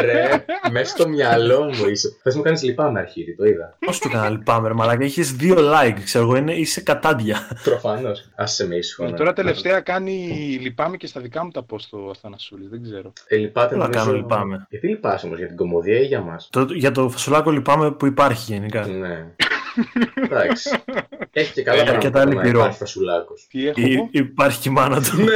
[0.00, 2.16] Ρε, μέσα στο μυαλό μου είσαι.
[2.22, 3.76] Θες μου κάνεις λυπάμαι αρχίδι, το είδα.
[3.86, 5.04] Πώς του έκανα λυπάμαι, ρε μαλάκα.
[5.04, 7.38] Είχες δύο like, ξέρω εγώ, είναι, είσαι κατάντια.
[7.64, 8.28] Προφανώς.
[8.36, 9.04] Άσε με ήσυχο.
[9.04, 9.16] Ε, ναι.
[9.16, 10.12] τώρα τελευταία κάνει
[10.62, 13.12] λυπάμαι και στα δικά μου τα post ο Αθανασούλης, δεν ξέρω.
[13.26, 16.48] Ε, λυπάται Όλα νομίζω- κάνω, λυπάμαι; Γιατί λυπάσαι όμως, για την κομμωδία ή για μας;
[16.52, 18.86] Το, για το φασολάκο λυπάμαι που υπάρχει γενικά.
[18.86, 19.26] Ναι.
[20.24, 20.70] Εντάξει.
[21.32, 22.58] Έχει και καλά Ε, πράγματα αρκετά να λυπηρό.
[22.58, 23.46] υπάρχει φασουλάκος.
[23.50, 25.16] Τι έχω Ή- εγώ; υπάρχει και η μάνα του.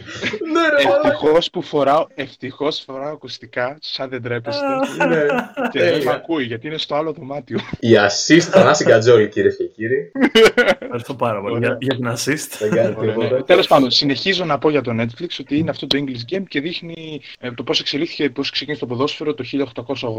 [0.51, 1.07] Ναι, ρε, μαλάκα.
[1.07, 4.65] Ευτυχώς που φοράω, ευτυχώς φοράω ακουστικά, σαν δεν τρέπεστε.
[5.07, 5.25] Ναι,
[5.71, 6.11] και δεν με τέλεια.
[6.11, 7.59] ακούει, γιατί είναι στο άλλο δωμάτιο.
[7.79, 10.11] Η assist Θανάση Γκατζόλη, κύριε και κύριοι.
[10.79, 11.67] Ευχαριστώ πάρα πολύ Ωραία.
[11.67, 12.57] για, για την assist.
[12.59, 13.23] Δεν κάνει Ωραία, ναι.
[13.23, 13.43] τίποτα.
[13.43, 16.61] Τέλος πάντων, συνεχίζω να πω για το Netflix ότι είναι αυτό το English Game και
[16.61, 19.43] δείχνει ε, το πώς εξελίχθηκε, πώς ξεκίνησε το ποδόσφαιρο το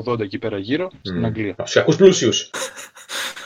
[0.06, 1.24] 1880 εκεί πέρα γύρω, στην Μμ.
[1.24, 1.54] Αγγλία.
[1.56, 2.50] Από του κακούς πλούσιους.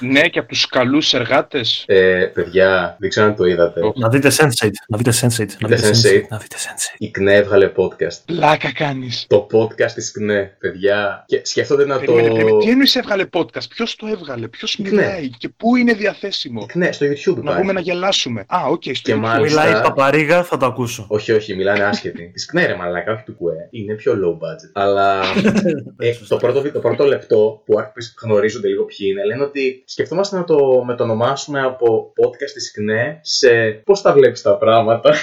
[0.00, 1.84] Ναι, και από τους καλούς εργάτες.
[1.86, 3.80] Ε, παιδιά, δεν ξέρω αν το είδατε.
[3.80, 3.92] Ω.
[3.96, 4.68] Να δείτε Sense8.
[4.88, 5.46] Να δείτε Sense8.
[5.58, 6.16] Να δείτε Sense8.
[6.18, 6.22] Sense8.
[6.28, 6.94] Να δείτε Sense8.
[6.98, 8.18] Η ΚΝΕ έβγαλε podcast.
[8.24, 9.26] Πλάκα κάνεις.
[9.28, 11.24] Το podcast της ΚΝΕ, παιδιά.
[11.26, 12.12] Και σκέφτονται να το.
[12.12, 12.58] Περίμενε, περίμενε.
[12.64, 14.88] Τι εννοείς έβγαλε podcast, ποιος το έβγαλε, ποιος Ναι.
[14.90, 16.66] μιλάει; Και πού είναι Η διαθέσιμο.
[16.66, 17.60] ΚΝΕ, στο YouTube Να υπάρχει.
[17.60, 18.44] πούμε να γελάσουμε.
[18.48, 19.18] Α, οκ, στο Και YouTube.
[19.18, 21.06] μάλιστα- Μιλάει Παπαρήγα, θα το ακούσω.
[21.08, 22.30] Όχι, όχι, μιλάνε άσχετοι.
[22.34, 23.68] Της ΚΝΕ, ρε μαλάκα, όχι του ΚΚΕ.
[23.70, 24.70] Είναι πιο low budget.
[24.72, 25.20] Αλλά
[25.98, 29.82] ε, το, πρώτο, βι- το πρώτο λεπτό που άρχισε γνωρίζονται λίγο ποιοι είναι, λένε ότι
[29.90, 33.48] σκεφτόμαστε να το μετονομάσουμε από podcast της ΚΝΕ σε
[33.84, 35.14] πώς τα βλέπεις τα πράγματα.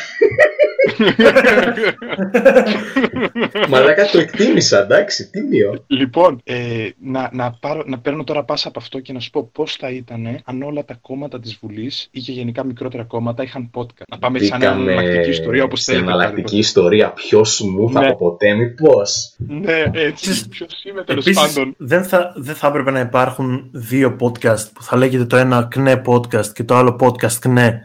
[3.69, 5.83] Μαλάκα το εκτίμησα, εντάξει, τίμιο.
[5.87, 9.49] Λοιπόν, ε, να, να, πάρω, να παίρνω τώρα πάσα από αυτό και να σου πω
[9.53, 13.69] πώς θα ήταν αν όλα τα κόμματα της Βουλής ή και γενικά μικρότερα κόμματα είχαν
[13.73, 14.03] podcast.
[14.09, 16.11] Να πάμε σαν Μπήκαμε εναλλακτική ιστορία όπως σε θέλετε.
[16.11, 17.11] εναλλακτική ιστορία.
[17.11, 18.07] Ποιος μου θα Ναι.
[18.07, 20.49] από ποτέ, μήπως; Ναι, έτσι.
[20.49, 21.75] Ποιος είμαι τέλος Επίσης, πάντων.
[21.77, 26.01] δεν θα, δεν θα έπρεπε να υπάρχουν δύο podcast που θα λέγεται το ένα κνέ
[26.05, 27.83] podcast και το άλλο podcast κνέ.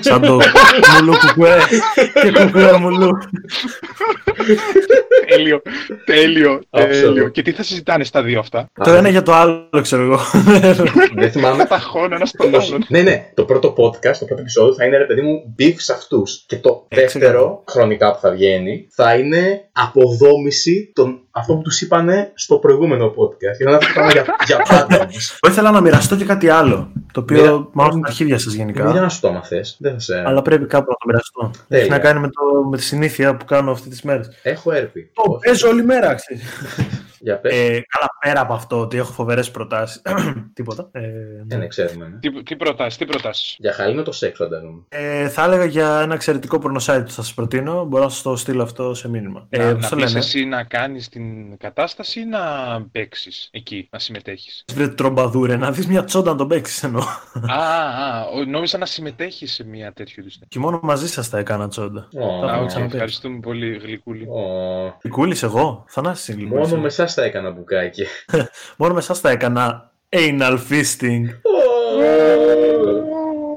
[0.00, 0.38] Σαν το
[1.00, 1.56] μουλού κουκουέ
[2.22, 3.10] και κουκουέ μουλού.
[5.28, 5.62] τέλειο.
[6.04, 6.60] Τέλειο.
[6.70, 6.88] Absolute.
[6.90, 7.28] τέλειο.
[7.28, 10.18] Και τι θα συζητάνε στα δύο αυτά; Το ένα για το άλλο, ξέρω εγώ.
[11.14, 11.64] Δεν θυμάμαι.
[11.64, 12.68] Τα χώνα ένα στον Όχι.
[12.68, 12.84] άλλον.
[12.88, 13.30] ναι, ναι.
[13.34, 16.44] Το πρώτο podcast, το πρώτο επεισόδιο θα είναι ρε παιδί μου beef σε αυτούς.
[16.46, 17.64] Και το Ε, δεύτερο, ξέρω.
[17.68, 23.56] χρονικά που θα βγαίνει, θα είναι αποδόμηση των αυτό που τους είπανε στο προηγούμενο podcast.
[23.58, 25.30] Και θα είναι αυτό το πράγμα για, για πάντα όμως.
[25.42, 26.92] Εγώ ήθελα να μοιραστώ και κάτι άλλο.
[27.12, 28.92] Το οποίο Μοιρα- μάλλον στα αρχίδια σας γενικά.
[28.92, 29.76] Μοίρα σου το άμα θες.
[29.80, 30.22] Δεν θα σε...
[30.26, 31.50] Αλλά πρέπει κάπου να το μοιραστώ.
[31.54, 31.86] Έχει Τέλεια.
[31.96, 34.28] να κάνει με, το, με τη συνήθεια που κάνω αυτή τις μέρες.
[34.42, 35.10] Έχω έρπη.
[35.14, 36.42] Το παίζω όλη μέρα, ξέρεις.
[37.20, 37.52] Για πες.
[37.52, 40.02] Ε, καλά, πέρα από αυτό ότι έχω φοβερές προτάσεις.
[40.54, 40.88] Τίποτα.
[40.92, 41.00] Ε,
[41.50, 42.08] Ε, ναι, ξέρουμε.
[42.08, 42.18] Ναι.
[42.18, 44.82] Τι, τι προτάσεις, τι προτάσεις; Για χαλίνο το σεξ φαντάζομαι.
[44.88, 47.84] Ε, θα έλεγα για ένα εξαιρετικό πορνοσάιτ που θα σας προτείνω.
[47.84, 49.46] Μπορώ να σας το στείλω αυτό σε μήνυμα.
[49.50, 52.40] να Ε, να πώς το πεις λένε; εσύ να κάνεις την κατάσταση ή να
[52.92, 57.02] παίξεις εκεί, να συμμετέχεις; Βρε τρομπαδούρε, να δεις μια τσόντα να τον παίξεις εννοώ.
[57.48, 60.38] α, α, ο- νόμιζα να συμμετέχεις σε μια τέτοιου είδους.
[60.48, 62.08] Και μόνο μαζί σας τα έκανα τσόντα.
[62.20, 62.92] Ω, Τα Α, έχω οκ, ξαναπεί.
[62.92, 64.24] ευχαριστούμε πολύ, Γλυκούλη.
[64.28, 65.08] ω.
[65.08, 68.06] Κούλη εγώ, Θανάσης είναι Μόνο με εσάς τα έκανα μπουκάκι.
[68.76, 71.24] Μόνος με εσάς τα έκανα anal fisting.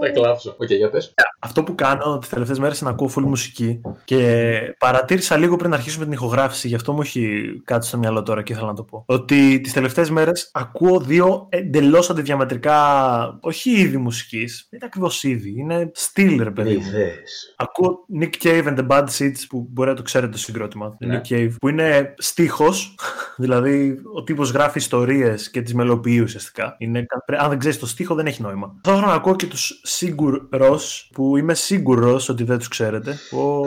[0.04, 0.56] Θα κλάψω.
[0.58, 1.14] Οκ, για πες.
[1.40, 5.74] Αυτό που κάνω τις τελευταίες μέρες είναι να ακούω full μουσική και παρατήρησα λίγο πριν
[5.74, 8.84] αρχίσουμε την ηχογράφηση, γι' αυτό μου έχει κάτι στο μυαλό τώρα και ήθελα να το
[8.84, 9.04] πω.
[9.08, 12.78] Ότι τις τελευταίες μέρες ακούω δύο εντελώς αντιδιαμετρικά,
[13.42, 16.88] όχι είδη μουσικής, δεν είναι ακριβώς είδη, είναι στυλ ρε παιδί μου.
[16.88, 17.56] Ιδέες.
[17.58, 20.96] Ακούω Nick Cave and the Bad Seeds που μπορεί να το ξέρετε το συγκρότημα.
[21.00, 21.22] Ναι.
[21.22, 22.96] Nick Cave, που είναι στίχος,
[23.44, 26.76] δηλαδή ο τύπος γράφει ιστορίες και τις μελοποιεί ουσιαστικά.
[26.78, 27.06] Είναι,
[27.38, 28.76] αν δεν ξέρεις το στίχο δεν έχει νόημα.
[28.84, 30.82] Θα ήθελα να ακούω και τους Sigur Rós,
[31.14, 33.18] που είμαι σίγουρος ότι δεν τους ξέρετε.
[33.32, 33.62] Ο...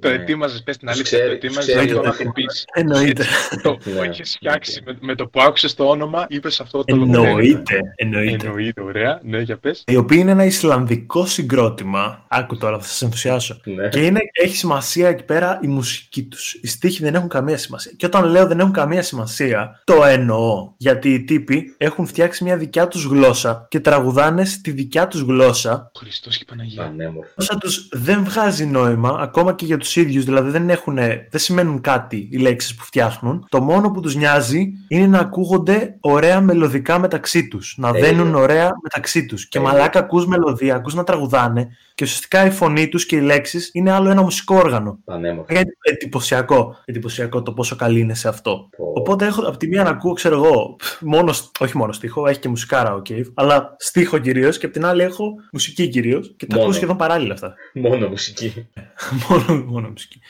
[0.00, 0.14] το Ναι.
[0.14, 2.64] ετοίμαζες, πες την Τους αλήθεια, ξέρει- το τους ετοίμαζες ξέρει αυτό να ότι- το πεις.
[2.72, 3.24] Εννοείται.
[3.62, 4.86] Το Ναι, έχεις φτιάξει οκ.
[4.92, 7.28] με, με το που άκουσες το όνομα, είπες αυτό το λογοπαίγνιο.
[7.28, 7.80] Εννοείται.
[7.96, 8.46] Εννοείται.
[8.46, 9.20] Εννοείται, ωραία.
[9.22, 9.82] Ναι, για πες.
[9.86, 12.24] Η οποία είναι ένα Ισλανδικό συγκρότημα.
[12.28, 13.60] Άκου τώρα, θα σας ενθουσιάσω.
[13.64, 13.88] Ναι.
[13.88, 16.58] Και είναι, έχει σημασία εκεί πέρα η μουσική τους.
[16.62, 17.92] Οι στίχοι δεν έχουν καμία σημασία.
[17.96, 20.72] Και όταν λέω δεν έχουν καμία σημασία, το εννοώ.
[20.76, 25.90] Γιατί οι τύποι έχουν φτιάξει μια δικιά τους γλώσσα και τραγουδάνε στη δικιά τους γλώσσα.
[25.94, 26.82] Ο Χριστός και η Παναγία.
[26.82, 27.30] Πανέμορφο.
[27.30, 30.24] Η γλώσσα τους δεν βγάζει νόημα, ακόμα και για τους ίδιους.
[30.24, 33.46] Δηλαδή δεν, έχουνε, δεν σημαίνουν κάτι οι λέξεις που φτιάχνουν.
[33.48, 37.74] Το μόνο που τους νοιάζει είναι να ακούγονται ωραία μελωδικά μεταξύ τους.
[37.78, 38.06] Να Τέλειο.
[38.06, 39.48] δένουν ωραία μεταξύ τους.
[39.48, 39.72] Και Τέλειο.
[39.72, 43.90] μαλάκα ακούς μελωδία, ακούς να τραγουδάνε και ουσιαστικά η φωνή τους και οι λέξεις είναι
[43.90, 44.98] άλλο ένα μουσικό όργανο.
[45.04, 45.54] Πανέμορφο.
[45.54, 48.68] Είναι εντυπωσιακό, εντυπωσιακό το πόσο καλή είναι σε αυτό.
[48.76, 48.92] Πω.
[48.94, 52.48] Οπότε έχω από τη μία να ακούω, ξέρω εγώ, μόνο, όχι μόνο στίχο, έχει και
[52.48, 56.54] μουσικάρα ο Cave, αλλά στίχο κυρίως και από την άλλη έχω μουσική κυρίως και τα
[56.54, 56.60] Μόνο.
[56.66, 57.54] ακούω σχεδόν παράλληλα αυτά.
[57.74, 58.66] Μόνο μουσική.
[59.28, 60.20] μόνο, μόνο μουσική.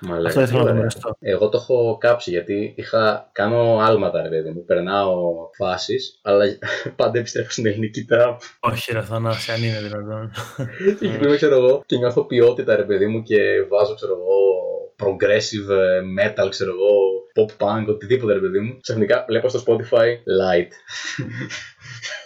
[0.00, 0.74] Μαλάκα, Αυτό ήθελα να το ωραία.
[0.74, 1.16] μοιραστώ.
[1.20, 4.64] Εγώ το έχω κάψει γιατί είχα, κάνω άλματα ρε παιδί μου.
[4.64, 5.14] Περνάω
[5.56, 6.44] φάσεις, αλλά
[6.96, 8.40] πάντα επιστρέφω στην ελληνική τραπ.
[8.60, 10.30] Όχι, ρε Θανάση, αν είναι δυνατόν.
[10.98, 13.36] Και εκεί πέρα, ξέρω εγώ, και νιώθω ποιότητα ρε παιδί μου και
[13.68, 14.36] βάζω, ξέρω εγώ,
[15.02, 16.94] progressive ε, metal, ξέρω εγώ,
[17.36, 18.78] pop punk, οτιδήποτε ρε παιδί μου.
[18.80, 20.08] Ξαφνικά βλέπω στο Spotify
[20.40, 20.70] light.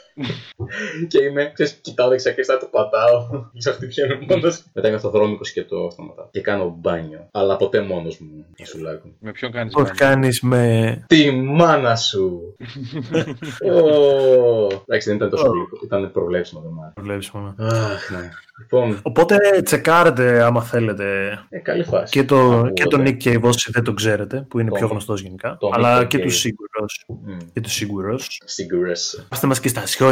[1.08, 3.28] και είμαι, ξέρεις, κοιτάω δεξιά και αριστερά, το πατάω.
[3.52, 4.64] Και σε χτυπιέμαι μόνος.
[4.72, 6.26] Μετά νιώθω δρόμικος και το σταματάω.
[6.30, 7.28] Και κάνω μπάνιο.
[7.30, 9.08] Αλλά ποτέ μόνος μου, Ασουλάκου.
[9.20, 11.04] Με ποιον κάνεις Πώς μπάνιο; κάνεις με...
[11.08, 12.56] Τη μάνα σου!
[13.70, 15.50] Ω, Εντάξει, δεν ήταν τόσο Ω.
[15.52, 15.78] γλυκό.
[15.84, 16.92] Ήταν προβλέψιμο το μάτι.
[16.94, 17.54] Προβλέψεις μόνο.
[17.58, 18.30] Αχ, ναι.
[18.60, 22.12] Λοιπόν, Οπότε τσεκάρετε άμα θέλετε ε, καλή φάση.
[22.12, 22.72] και το, Ακούγονται.
[22.72, 25.70] και το Nick Cave όσοι δεν το ξέρετε, που είναι Το- πιο γνωστός γενικά, το
[25.72, 26.22] αλλά Nick και Cave.
[26.22, 27.04] τους σίγουρος.
[27.08, 28.40] Μμ, Και τους σίγουρος.
[28.44, 29.26] Σίγουρες.
[29.28, 30.09] Πάστε μας και στα σχόλια.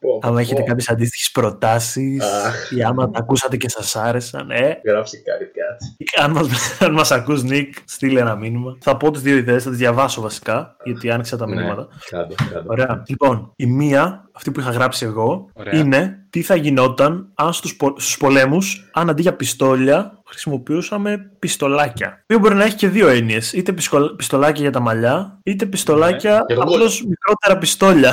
[0.00, 0.38] Πω, Άμα πω.
[0.38, 2.70] έχετε κάποιες αντίστοιχες προτάσεις Αχ.
[2.72, 6.24] ή άμα τα ακούσατε και σας άρεσαν, ε, Γράψει κάτι κάτι.
[6.24, 6.46] αν μας,
[6.84, 8.76] αν μας ακούς Νίκ, στείλε ένα μήνυμα.
[8.80, 11.80] Θα πω τις δύο ιδέες, θα τις διαβάσω βασικά, γιατί άνοιξα τα μηνύματα.
[12.12, 12.64] Ναι, κάτω, κάτω.
[12.66, 13.02] Ωραία.
[13.06, 15.78] Λοιπόν, η μία, αυτή που είχα γράψει εγώ, Ωραία.
[15.78, 22.08] είναι τι θα γινόταν αν στους, πο- στους πολέμους, αν αντί για πιστόλια, χρησιμοποιούσαμε πιστολάκια.
[22.08, 23.52] Το οποίο μπορεί να έχει και δύο έννοιες.
[23.52, 28.12] Είτε πισκολ- πιστολάκια για τα μαλλιά, είτε πιστολάκια Ναι, για τον απλώς μικρότερα πιστόλια.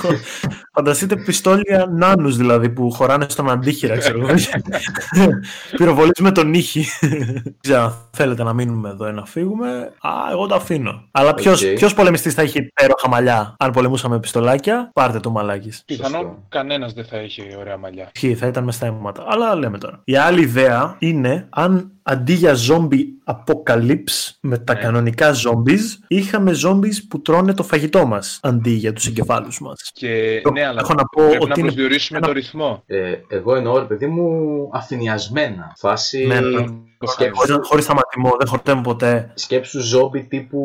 [0.74, 4.34] Φανταστείτε πιστόλια νάνους δηλαδή που χωράνε στον αντίχειρα, ξέρω εγώ.
[5.76, 6.84] Πυροβολείς με τον ήχη.
[7.00, 9.68] Δεν ξέρω αν θέλετε να μείνουμε εδώ ή να φύγουμε.
[10.00, 11.08] Α, εγώ το αφήνω.
[11.10, 11.72] Αλλά ποιος, Οκ.
[11.74, 15.72] ποιος πολεμιστής θα είχε υπέροχα μαλλιά αν πολεμούσαμε πιστολάκια, πάρτε το μαλάκι.
[15.86, 16.44] Πιθανόν Σωστό.
[16.48, 18.10] κανένας δεν θα έχει και ωραία μαλλιά.
[18.14, 19.24] Ισχύει, θα ήταν μες στα αίματα.
[19.28, 20.00] Αλλά λέμε τώρα.
[20.04, 24.80] Η άλλη ιδέα είναι αν αντί για zombie apocalypse με τα Ναι.
[24.80, 29.90] κανονικά zombies, είχαμε zombies που τρώνε το φαγητό μας αντί για τους εγκεφάλους μας.
[29.94, 32.82] Και Το- ναι, αλλά έχω να πω πρέπει ότι να είναι προσδιορίσουμε ένα- το ρυθμό.
[32.86, 35.72] Ε, εγώ εννοώ, ρε παιδί μου, αφηνιασμένα.
[35.76, 36.26] Φάση.
[36.26, 36.64] Ναι, ναι.
[36.98, 39.30] Το σκέψου- Χωρίς, χωρίς σταματημό, δεν χορταίνουν ποτέ.
[39.34, 40.60] Σκέψου ζόμπι τύπου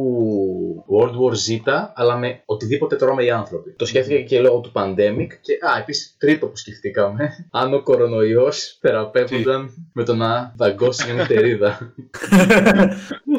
[1.00, 3.72] World War Z, αλλά με οτιδήποτε τρώμε οι άνθρωποι.
[3.78, 5.28] Το σκέφτηκα και λόγω του pandemic.
[5.42, 11.42] Και, α, επίσης, τρίτο που σκεφτήκαμε, αν ο κορονοϊός θεραπεύονταν με το να δαγκώσει μια
[11.42, 11.94] μητερίδα.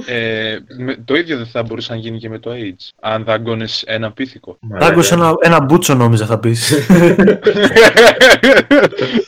[0.06, 2.88] Ε, με- το ίδιο δεν θα μπορούσε να γίνει και με το AIDS.
[3.00, 4.58] Αν δαγκώνες ένα πίθηκο.
[4.80, 6.72] Δάγκωσε ένα, ένα μπούτσο νόμιζα θα πεις.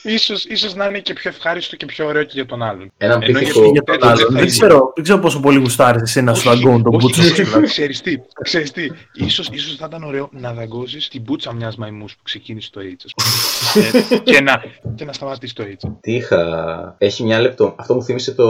[0.03, 2.93] ίσως, ίσως να είναι και πιο ευχάριστο και πιο ωραίο και για τον άλλον.
[2.99, 3.71] Έναν Ενώ πίθηκο.
[3.73, 4.17] για τον Έτσι, άλλον.
[4.19, 4.51] δεν θα Δεν είναι.
[4.51, 7.33] ξέρω, δεν ξέρω πόσο πολύ γουστάρεις εσύ να σου Όχι, δαγκώνουν τον όχι, μπούτσο σου.
[7.33, 8.87] ξέρεις- Ξέρεις τι, ξέρεις τι.
[9.13, 13.03] Ίσως, ίσως θα ήταν ωραίο να δαγκώσεις την μπούτσα μιας μαϊμούς που ξεκίνησε το AIDS,
[13.05, 13.31] ας πούμε.
[14.11, 14.63] Ε, και, να,
[14.95, 15.91] και να σταματήσει το AIDS.
[16.01, 16.95] Τι είχα.
[16.99, 17.75] Έχει μια λεπτό.
[17.79, 18.45] Αυτό μου θύμισε το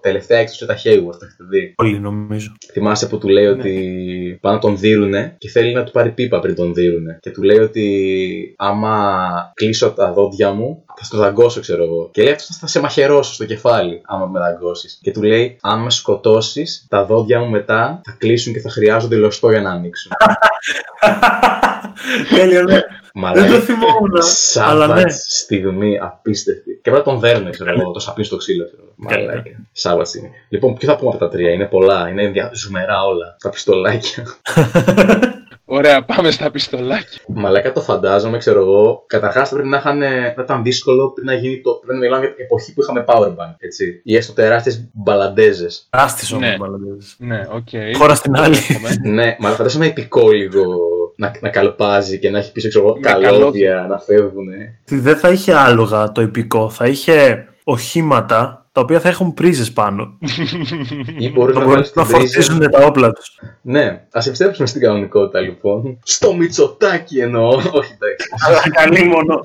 [0.00, 1.16] τελευταία έξω του τα Hayward.
[1.18, 2.52] Το έχετε δει; Πολύ νομίζω.
[2.72, 3.50] Θυμάσαι που του λέει Ναι.
[3.50, 7.18] ότι πάνε να τον δίνουνε και θέλει να του πάρει πίπα πριν τον δίνουνε.
[7.20, 9.12] Και του λέει ότι άμα
[9.54, 12.08] κλείσω τα δόντια μου, θα στο δαγκώσω, ξέρω εγώ.
[12.12, 14.98] Και λέει αυτός θα σε μαχαιρώσω στο κεφάλι, άμα με δαγκώσεις.
[15.02, 19.16] Και του λέει, αν με σκοτώσεις, τα δόντια μου μετά θα κλείσουν και θα χρειάζονται
[19.16, 20.12] λωστό για να ανοίξουν.
[22.36, 22.80] Τέλειο, ναι.
[23.16, 23.40] Μαλάκα.
[23.46, 24.10] Δεν το θυμόμουν.
[24.54, 24.92] αλλά ναι.
[24.94, 26.80] Σάββατ στιγμή απίστευτη.
[26.82, 28.64] Και μετά τον δέρνε, ξέρω εγώ, το σαπί στο ξύλο.
[28.64, 28.82] Ξέρω.
[28.82, 29.08] εγώ.
[29.08, 29.26] Καλά.
[29.26, 29.50] Μαλάκα.
[29.72, 30.30] Σάββατ στιγμή.
[30.48, 32.50] Λοιπόν, ποιο θα πούμε από τα τρία, είναι πολλά, είναι ενδια...
[32.54, 33.36] ζουμερά όλα.
[33.42, 34.24] Τα πιστολάκια.
[35.66, 37.20] Ωραία, πάμε στα πιστολάκια.
[37.26, 39.04] Μαλάκα το φαντάζομαι, ξέρω εγώ.
[39.06, 40.00] Καταρχάς πρέπει να είχαν,
[40.36, 41.72] θα ήταν δύσκολο πριν να γίνει το.
[41.72, 44.00] Πρέπει να μιλάμε για την εποχή που είχαμε powerbank, έτσι.
[44.04, 45.86] Ή έστω τεράστιες μπαλαντέζες.
[45.90, 46.56] Τεράστιος όμως Ναι.
[46.56, 47.14] μπαλαντές.
[47.18, 47.96] Ναι, οκ.
[47.96, 48.56] Χώρα στην άλλη.
[49.02, 50.64] ναι, μα φαντάζομαι επικό λίγο
[51.16, 53.86] να, να καλπάζει και να έχει πίσω, ξέρω εγώ, Με καλώδια καλώδια.
[53.88, 54.46] να φεύγουν.
[54.84, 60.18] Δεν θα είχε άλογα το ιππικό, θα είχε οχήματα τα οποία θα έχουν πρίζες πάνω.
[61.18, 62.18] Ή μπορεί Θα να μπορούν βάλει την να πρίζα.
[62.18, 63.38] φορτίζουν τα όπλα τους.
[63.62, 65.98] Ναι, ας επιστρέψουμε στην κανονικότητα λοιπόν.
[66.04, 67.48] Στο Μητσοτάκη εννοώ.
[67.78, 68.28] Όχι, εντάξει.
[68.46, 69.40] Αλλά καλή μόνο.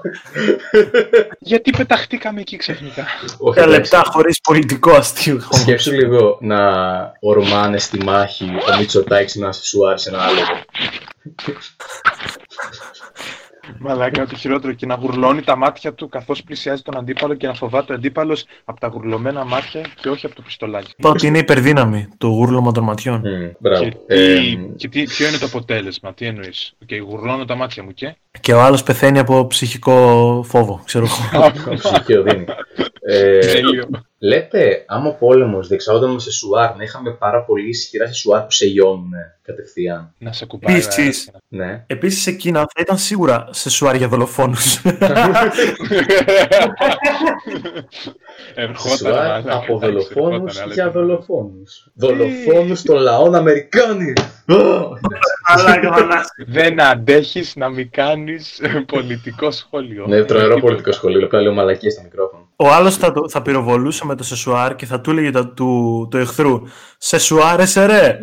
[1.40, 3.06] Γιατί πεταχτήκαμε εκεί ξαφνικά;
[3.38, 3.80] Όχι, Τα εντάξει.
[3.80, 5.42] λεπτά χωρίς πολιτικό αστείο.
[5.52, 6.60] Σκέψου λίγο να
[7.20, 10.40] ορμάνε στη μάχη ο Μητσοτάκης να σου άρεσε ένα άλλο.
[13.78, 17.54] Μαλάκα, το χειρότερο και να γουρλώνει τα μάτια του καθώς πλησιάζει τον αντίπαλο και να
[17.54, 20.94] φοβάται ο αντίπαλος από τα γουρλωμένα μάτια και όχι από το πιστολάκι.
[20.98, 23.20] Είπα ότι είναι υπερδύναμη το γούρλωμα των ματιών.
[23.20, 23.84] Μμ, Μπράβο.
[23.84, 27.84] Και, Ε, τι, και τι, ποιο είναι το αποτέλεσμα, τι εννοείς; Και γουρλώνω τα μάτια
[27.84, 31.52] μου και; Και ο άλλος πεθαίνει από ψυχικό φόβο, ξέρω εγώ.
[31.76, 32.46] Ψυχή οδύνη.
[34.22, 34.42] Ε, Τέλειο.
[34.42, 38.66] λέτε, άμα ο πόλεμος διεξάγονταν με σεσουάρ, να είχαμε πάρα πολύ ισχυρά σεσουάρ που σε
[38.66, 39.10] λιώνουν
[39.42, 40.14] κατευθείαν.
[40.18, 40.76] Να σε κουπάει.
[40.76, 41.32] Επίσης.
[41.48, 41.84] Ναι.
[41.88, 44.82] Επίσης εκείνα θα ήταν σίγουρα σε σουάρ για δολοφόνους.
[48.56, 48.90] Ερχόταν.
[48.98, 51.88] Σεσουάρ μαλάκα, από εντάξει, δολοφόνους ερχόταν, αλλά για ήταν- δολοφόνους.
[51.94, 54.14] Δολοφόνους των λαών Αμερικάνοι.
[56.48, 58.62] Δεν αντέχεις να μην κάνεις
[58.94, 60.06] πολιτικό σχόλιο.
[60.08, 60.66] Ναι, τρομερό Τίποτα.
[60.66, 61.26] πολιτικό σχολείο.
[61.26, 62.39] Απλά λέω μαλακίες στο μικρόφωνο.
[62.62, 66.08] Ο άλλος θα, το- θα πυροβολούσε με το σεσουάρ και θα του έλεγε το, του,
[66.12, 66.62] του εχθρού
[66.98, 68.20] «Σεσουάρεσε ρε!»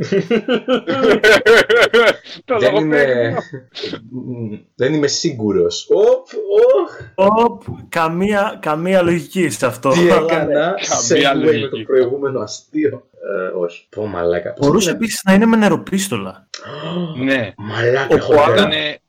[2.44, 3.38] Το Δεν είμαι, λογοπαίγνιο.
[4.10, 5.86] Μ, δεν είμαι σίγουρος.
[5.90, 6.26] Οπ,
[7.14, 9.88] οχ, Οπ, καμία, καμία λογική σε αυτό.
[9.90, 10.74] τι Αλλά, έκανα.
[10.88, 11.68] καμία Segway με λογική.
[11.68, 13.02] το προηγούμενο αστείο.
[13.38, 13.86] Ε, όχι.
[13.90, 14.52] Πω μαλάκα.
[14.52, 16.48] Πώς Μπορούσε είναι- επίσης να είναι με νεροπίστολα.
[17.24, 17.52] Ναι.
[17.56, 18.18] Μαλάκα, Ο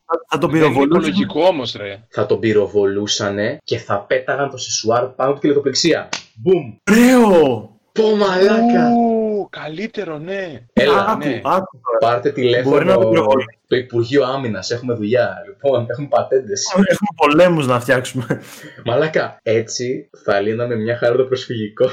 [0.09, 0.27] έχω Κουάρα- ιδέα.
[0.27, 0.27] Ήτανε...
[0.27, 1.09] Θα, θα τον Δεν είναι πυροβολούσε.
[1.09, 2.03] οικολογικό όμως ρε.
[2.09, 6.09] Θα τον πυροβολούσανε και θα πέταγαν το σεσουάρ πάνω του και λεπτοπληξία.
[6.35, 6.77] Μπουμ.
[6.91, 7.71] Ωραίο!
[7.91, 8.89] Πω μαλάκα.
[8.97, 10.59] Ου, καλύτερο ναι.
[10.73, 11.41] Έλα, άκου, ναι.
[11.43, 11.97] άκου τώρα.
[11.99, 13.59] Πάρτε Μπορεί να τηλέφωνο το πυροβολήσει.
[13.67, 14.71] το Υπουργείο Άμυνας.
[14.71, 15.35] Έχουμε δουλειά.
[15.47, 16.71] Λοιπόν, έχουμε πατέντες.
[16.73, 18.41] Έχουμε πολέμους να φτιάξουμε.
[18.85, 21.89] Μαλάκα, έτσι θα λύναμε μια χαρά το προσφυγικό.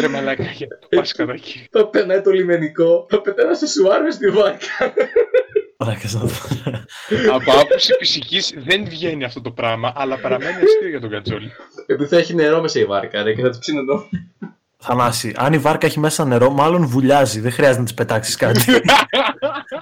[0.00, 1.66] Ρε μαλάκα, για το πας κατά εκεί.
[1.70, 4.92] θα περνάει το λιμενικό, θα πετάει ένα σεσουάρ μες στη βάρκα.
[5.80, 6.26] Μαλάκας να το-
[7.34, 11.50] Από άποψη φυσικής δεν βγαίνει αυτό το πράγμα, αλλά παραμένει αστείο για τον Κατζόλη.
[11.86, 14.08] Επειδή θα έχει νερό μέσα η βάρκα, ρε, και θα του ψήνω
[14.80, 17.40] Θανάση, αν η βάρκα έχει μέσα νερό, μάλλον βουλιάζει.
[17.40, 18.60] Δεν χρειάζεται να της πετάξεις κάτι.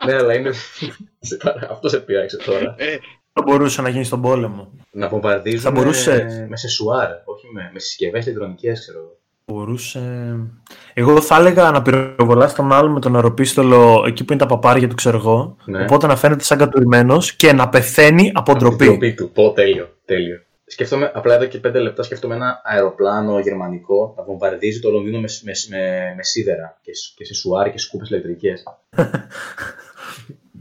[0.07, 0.51] ναι, αλλά είναι.
[1.21, 2.75] Σε παρα- Αυτό σε πειράξε τώρα.
[2.79, 2.97] Ε,
[3.33, 4.73] Θα μπορούσε να γίνει στον πόλεμο.
[4.91, 6.47] Να βομβαρδίζουν Θα μπορούσε.
[6.51, 9.19] με σεσουάρ, όχι με, με συσκευές ηλεκτρονικές, ξέρω εγώ.
[9.57, 10.37] Μπορούσε.
[10.95, 14.89] Εγώ θα έλεγα να πυροβολάς τον άλλο με τον αεροπίστολο εκεί που είναι τα παπάρια
[14.89, 15.57] του, ξέρω εγώ.
[15.65, 15.83] Ναι.
[15.83, 18.85] Οπότε να φαίνεται σαν κατουρημένος και να πεθαίνει από Από την ντροπή.
[18.87, 19.31] ντροπή του.
[19.31, 20.41] Πω, τέλειο, τέλειο.
[20.67, 25.29] Σκέφτομαι, απλά εδώ και πέντε λεπτά σκέφτομαι ένα αεροπλάνο γερμανικό να βομβαρδίζει το Λονδίνο με,
[25.43, 28.63] με, με, με σίδερα και, σ- και σε σουάρ και σκούπες ηλεκτρικές.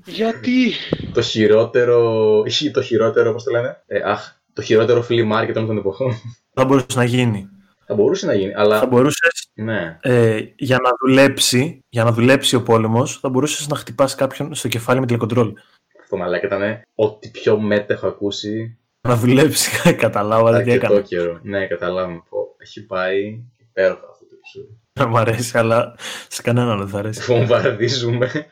[0.05, 0.71] Γιατί;
[1.13, 2.23] το χειρότερο.
[2.61, 6.11] Ή το χειρότερο, πώς το λένε; Ε, αχ, το χειρότερο flea market όλων των εποχών.
[6.53, 7.49] Θα μπορούσε να γίνει.
[7.87, 8.79] Θα μπορούσε να γίνει, αλλά.
[8.79, 9.97] Θα μπορούσες Ναι.
[10.01, 14.67] ε, για, να δουλέψει, για να δουλέψει ο πόλεμος, θα μπορούσες να χτυπάς κάποιον στο
[14.67, 15.53] κεφάλι με τηλεκοντρόλ.
[16.01, 21.07] Αυτό μαλάκα ήταν ό,τι πιο μέτα έχω ακούσει Να δουλέψει, καταλάβατε τι αρκετό έκανε.
[21.07, 21.39] καιρό.
[21.43, 22.21] Ναι, καταλάβαμε.
[22.29, 24.79] Πω, Έχει πάει υπέροχα αυτό το επεισόδιο.
[24.99, 25.95] Να μ' αρέσει, αλλά
[26.27, 27.21] σε κανέναν δεν θα αρέσει.
[27.21, 28.47] Βομβαρδίζουμε.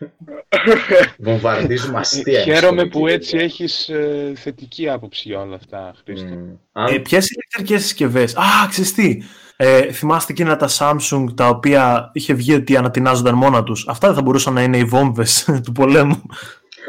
[1.17, 2.41] Βομβαρδίζουμε αστεία.
[2.41, 3.45] Χαίρομαι ιστορική, που έτσι παιδιά.
[3.45, 6.27] έχεις ε, θετική άποψη για όλα αυτά, Χρήστο.
[6.33, 6.49] Μμ.
[6.87, 9.17] Ε, Αν Ποιες ηλεκτρικέ συσκευές; Α, ξέρεις τι.
[9.55, 13.87] Ε, θυμάστε εκείνα τα Samsung τα οποία είχε βγει ότι ανατινάζονταν μόνα τους.
[13.87, 16.21] Αυτά δεν θα μπορούσαν να είναι οι βόμβες του πολέμου.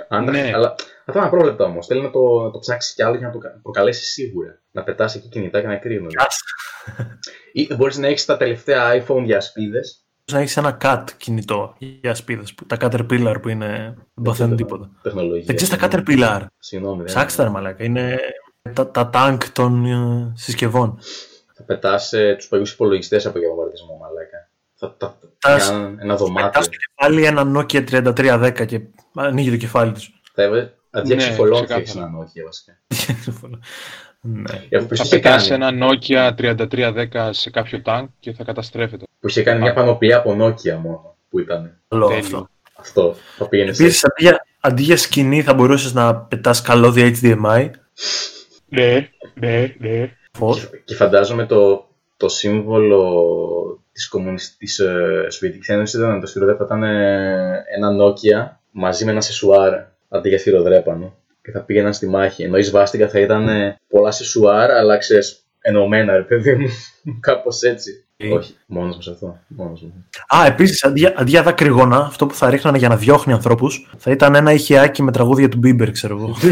[0.08, 0.50] Αν, Ναι.
[0.54, 0.74] Αλλά
[1.06, 1.86] αυτά είναι απρόβλεπτα όμως.
[1.86, 4.60] Θέλει να το, να το ψάξεις κι άλλο για να το κα- προκαλέσεις σίγουρα.
[4.70, 6.10] Να πετά εκεί κινητά και να κρίνουν.
[7.52, 10.04] Ή μπορείς να έχεις τα τελευταία iPhone για σπίδες.
[10.32, 12.54] να έχεις ένα cat κινητό για σπίδες.
[12.66, 13.94] Τα Caterpillar που είναι.
[14.14, 14.90] Δεν παθαίνουν τίποτα.
[15.02, 15.44] Τεχνολογία.
[15.46, 16.96] Δεν ξέρεις τα Caterpillar; Συγγνώμη.
[16.96, 17.84] δεν- Ψάξτε τα ρε μαλάκα.
[17.84, 18.18] Είναι
[18.72, 20.98] τα, τα tank των ε, συσκευών.
[21.56, 24.48] Θα πετάς ε, τους παλιούς υπολογιστές από για βομβαρδισμό, μαλάκα.
[24.74, 26.62] Θα τα Θα κάνουν ένα Πετάς δωμάτιο.
[26.62, 28.80] στο κεφάλι ένα Nokia 3310 και
[29.14, 30.10] ανοίγει το κεφάλι τους.
[30.34, 30.42] Θα
[30.94, 31.14] έβαλε.
[31.14, 31.83] Αντί Ναι, ξυφολών θα ξεκάθαρα.
[31.83, 32.72] έχει ένα Nokia βασικά.
[34.20, 34.42] ναι.
[34.68, 39.04] Για που Θα είχε πετάς κάνει, ένα Nokia 3310 σε κάποιο τάγκ και θα καταστρέφεται.
[39.20, 41.16] που είχε κάνει μια πανοπλία από Nokia μόνο.
[41.28, 42.20] Που ήταν Καλό Τέλειο.
[42.22, 42.48] αυτό.
[42.74, 43.14] αυτό.
[43.37, 43.83] Θα πήγαινε σε.
[43.83, 47.70] Επίσης, αντί, για- αντί για σκηνή θα μπορούσες να πετάς καλώδια HDMI.
[48.68, 50.11] Ναι, ναι, ναι.
[50.33, 50.70] Φως.
[50.85, 54.57] Και φαντάζομαι το, το σύμβολο της, κομμουνισ...
[54.57, 59.72] της ε, Σοβιετικής Ένωσης ήταν το σφυροδρέπανο ήταν ε, ένα Nokia μαζί με ένα σεσουάρ
[60.14, 62.42] αντί για σφυροδρέπανο και θα πήγαιναν στη μάχη.
[62.42, 66.68] Ενώ η σβάστηκα θα ήταν ε, πολλά σεσουάρ αλλά ξέρεις ενωμένα ρε παιδί μου.
[67.20, 68.05] Κάπως έτσι.
[68.16, 68.29] Ε.
[68.29, 69.38] Όχι, μόνος μου σε αυτό.
[69.46, 70.05] Μόνος μου.
[70.29, 73.90] Α, επίσης, αντί, για- αντί για δακρυγόνα, αυτό που θα ρίχνανε για να διώχνει ανθρώπους,
[73.98, 76.35] θα ήταν ένα ηχεάκι με τραγούδια του Μπίμπερ, ξέρω εγώ.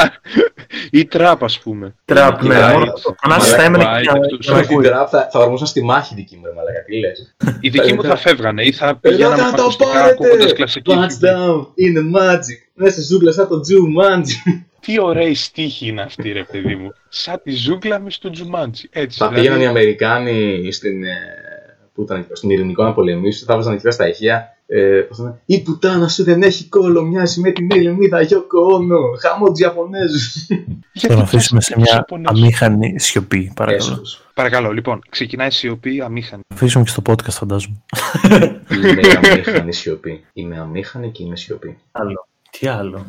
[1.00, 1.94] Ή τραπ, ας πούμε.
[2.04, 2.54] Τραπ, ναι.
[2.54, 4.38] Κοίτα, μόνο ε, Το Θανάσης θα μαλάκα, έμενε πάει, για- αυτός.
[4.40, 4.84] για να Μα την ακούει.
[4.84, 7.34] τραπ θα, θα ορμούσαν στη μάχη δική μου ρε μαλάκα, τι λες.
[7.60, 10.52] Οι δικοί μου θα φεύγανε ή θα πηγαίναμε με Εδώ θα το ακουστικά ακούγοντας πάρετε!
[10.52, 10.92] κλασική.
[10.94, 12.58] Punch down in the magic.
[12.74, 14.60] Μέσα στη ζούγκλα σαν το Jumanji.
[14.80, 16.88] Τι ωραία στίχη είναι αυτή, ρε παιδί μου.
[17.08, 18.88] Σαν τη ζούγκλα μες στο Τζουμάντζι.
[18.92, 19.18] Έτσι.
[19.18, 21.08] Θα δηλαδή, πήγαιναν οι Αμερικάνοι στην, ε,
[21.94, 24.56] που ήταν, εκεί, στον ειρηνικό να πολεμήσουν, θα βάζαν εκεί πέρα στα ηχεία.
[24.72, 28.60] Ε, πώς το λένε, η πουτάνα σου δεν έχει κόλλο, μοιάζει με την Ελληνίδα Γιώκο
[28.74, 30.46] Όνο, χαμό τους Ιαπωνέζους.
[30.92, 32.40] γιατί Θα αφήσουμε σε τους μια Ιαπωνέζους.
[32.40, 33.92] αμήχανη σιωπή, παρακαλώ.
[33.92, 34.24] Έσχος.
[34.34, 36.42] Παρακαλώ, λοιπόν, ξεκινάει η σιωπή αμήχανη.
[36.48, 37.76] Θα αφήσουμε και στο podcast, φαντάζομαι.
[38.70, 39.00] Είμαι
[39.32, 40.24] αμήχανη σιωπή.
[40.32, 41.78] Είμαι αμήχανη και είμαι σιωπή.
[41.92, 42.26] Άλλο.
[42.58, 43.06] Τι άλλο.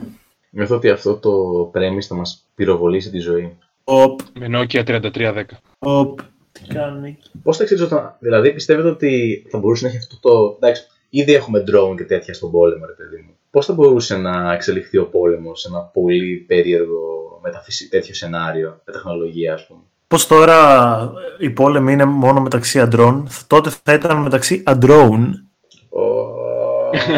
[0.49, 1.31] Νιώθω ότι αυτό το
[1.71, 3.57] πρέμις θα μας πυροβολήσει τη ζωή.
[3.83, 5.41] Οπ, Με Nokia 3310.
[5.79, 6.19] οπ.
[6.51, 7.17] Τι κάνει.
[7.43, 11.33] Πώς θα ξέρεις όταν, δηλαδή πιστεύετε ότι θα μπορούσε να έχει αυτό το, εντάξει, ήδη
[11.33, 13.35] έχουμε drone και τέτοια στον πόλεμο ρε παιδί μου.
[13.51, 17.89] Πώς θα μπορούσε να εξελιχθεί ο πόλεμος σε ένα πολύ περίεργο μεταφυσι...
[17.89, 23.69] τέτοιο σενάριο, με τεχνολογία ας πούμε; Πώς τώρα οι πόλεμοι είναι μόνο μεταξύ αντρών, τότε
[23.83, 25.45] θα ήταν μεταξύ αντρών.
[25.89, 27.11] Όχι.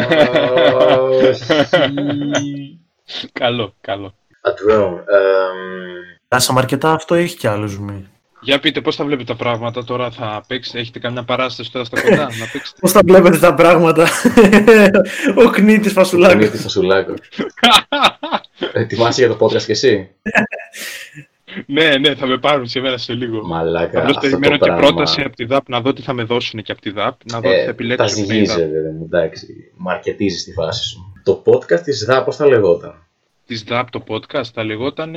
[3.40, 4.14] καλό, καλό.
[4.42, 4.92] A drone.
[4.92, 5.56] εμ,
[6.28, 8.08] Κάσαμε αρκετά, αυτό έχει κι άλλο ζουμί.
[8.44, 12.00] Για πείτε, πώς θα βλέπετε τα πράγματα τώρα, θα παίξετε, έχετε καμιά παράσταση τώρα στα
[12.02, 14.08] κοντά, να παίξετε; Πώς τα βλέπετε τα πράγματα,
[15.46, 16.48] Ο κνήτη Είναι Φασουλάκη.
[16.48, 17.18] τη Φασουλάκος.
[18.72, 20.08] Ετοιμάσαι για το podcast κι εσύ;
[21.66, 23.46] ναι, ναι, θα με πάρουν σε μένα σε λίγο.
[23.46, 23.98] Μαλάκα.
[24.00, 24.86] Απλώς αυτό το περιμένω και πράγμα.
[24.86, 27.40] πρόταση από τη ΔΑΠ να δω τι θα με δώσουν και από τη ΔΑΠ, να
[27.40, 28.20] δω τι θα Ε, τα επιλέξουν.
[28.20, 28.70] με η ζυγίζει, ΔΑΠ.
[28.70, 29.46] βέβαια, μου, εντάξει.
[29.76, 31.12] Μαρκετίζεις τη φάση σου.
[31.24, 33.03] Το podcast της ΔΑ, πώς θα λεγόταν;
[33.46, 35.14] Της ΔΑΠ το podcast θα λεγόταν.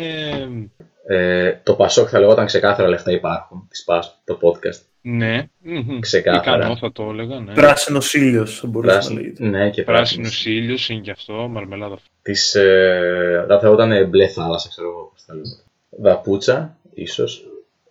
[1.08, 3.68] Ε, το Πασόκ θα λεγόταν ξεκάθαρα λεφτά υπάρχουν.
[3.70, 4.82] Της ΠΑΣ, το podcast.
[5.02, 6.00] Ναι, μμμ.
[6.00, 6.58] Ξεκάθαρα.
[6.58, 7.54] Ικανό θα το έλεγα, ναι.
[7.54, 9.20] Πράσινος ήλιος, θα μπορούσε να Πράσινο.
[9.22, 9.44] λέγεται.
[9.46, 10.30] Ναι, και πράσινος.
[10.30, 11.98] Πράσινος ήλιος είναι και αυτό, μαρμελάδα.
[12.22, 15.64] Της, ε, θα λεγόταν μπλε θάλασσα, ξέρω εγώ πώς θα λεγόταν.
[15.90, 17.44] Δαπούτσα, ίσως.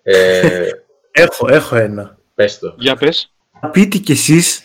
[0.03, 0.69] Ε,
[1.11, 2.19] Έχω, έχω ένα.
[2.35, 2.75] πες το.
[2.79, 3.31] Για πες.
[3.61, 4.65] Θα πείτε κι εσείς.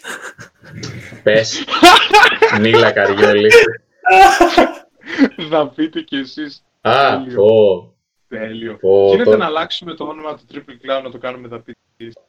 [1.24, 1.64] Πες.
[2.62, 3.52] Μίλα Καριόλη.
[5.50, 6.64] θα πείτε κι εσείς.
[6.82, 7.36] Α, Τέλειο.
[7.44, 7.94] πω.
[8.28, 8.78] Τέλειο.
[8.78, 11.80] Πω, Γίνεται τώρα- να αλλάξουμε το όνομα του Triple Clown να το κάνουμε θα πείτε.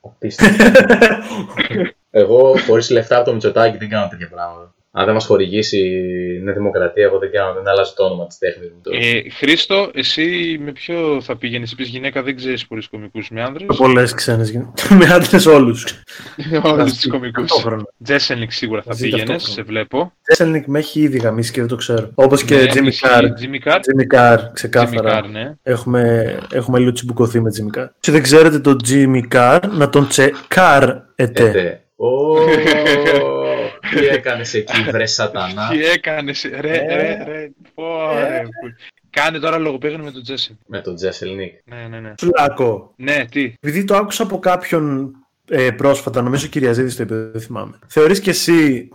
[0.01, 0.65] Απίστευτο.
[2.11, 4.75] Εγώ χωρίς λεφτά από το Μητσοτάκι δεν κάνω τέτοια πράγματα.
[4.95, 8.39] Αν δεν μας χορηγήσει η Νέα Δημοκρατία, εγώ δεν κάνω, δεν αλλάζω το όνομα της
[8.39, 8.81] τέχνης μου.
[8.83, 8.99] τώρα.
[8.99, 13.77] Ε, Χρήστο, εσύ με ποιο θα πήγαινες, Επίσης γυναίκα δεν ξέρεις πολλούς κωμικούς με άνδρες;
[13.77, 14.71] Πολλές ξένες γυναίκες.
[14.99, 15.85] Με άντρες όλους.
[16.73, 17.49] Όλους τους κωμικούς.
[17.49, 17.83] Ταυτόχρονα.
[18.05, 19.55] Jeselnik σίγουρα θα Ζει πήγαινες, ταυτόχρονα.
[19.55, 20.13] σε βλέπω.
[20.23, 22.11] Jeselnik με έχει ήδη γαμίσει και δεν το ξέρω.
[22.15, 23.23] Όπως και Ναι, Jimmy εσύ, Carr.
[23.23, 25.21] Jimmy Carr; Jimmy Carr, Jimmy ξεκάθαρα.
[25.25, 25.53] Carr, ναι.
[25.63, 27.85] Έχουμε, έχουμε λίγο τσιμπουκωθεί με Jimmy Carr.
[27.87, 31.77] Si δεν ξέρετε τον Jimmy Carr, να τον τσεκάρετε.
[33.83, 33.97] Ε, τε.
[33.99, 36.97] Ω, Τι έκανες εκεί, βρε σατανά; Τι έκανες, ρε, Ε.
[36.97, 37.85] ρε, ρε, πω,
[38.29, 38.43] ρε.
[38.43, 38.75] που-
[39.11, 40.59] Κάνε τώρα λογοπαίγνιο με τον Τζέσι.
[40.67, 41.53] Με τον Jeselnik.
[41.65, 42.13] Ναι, ναι, ναι.
[42.19, 42.93] Φλάκο.
[42.97, 45.13] Ναι, τι; Επειδή το άκουσα από κάποιον
[45.49, 47.79] ε, πρόσφατα, νομίζω ο Κυριαζίδης το είπε, δεν θυμάμαι.
[47.87, 48.89] Θεωρείς και εσύ,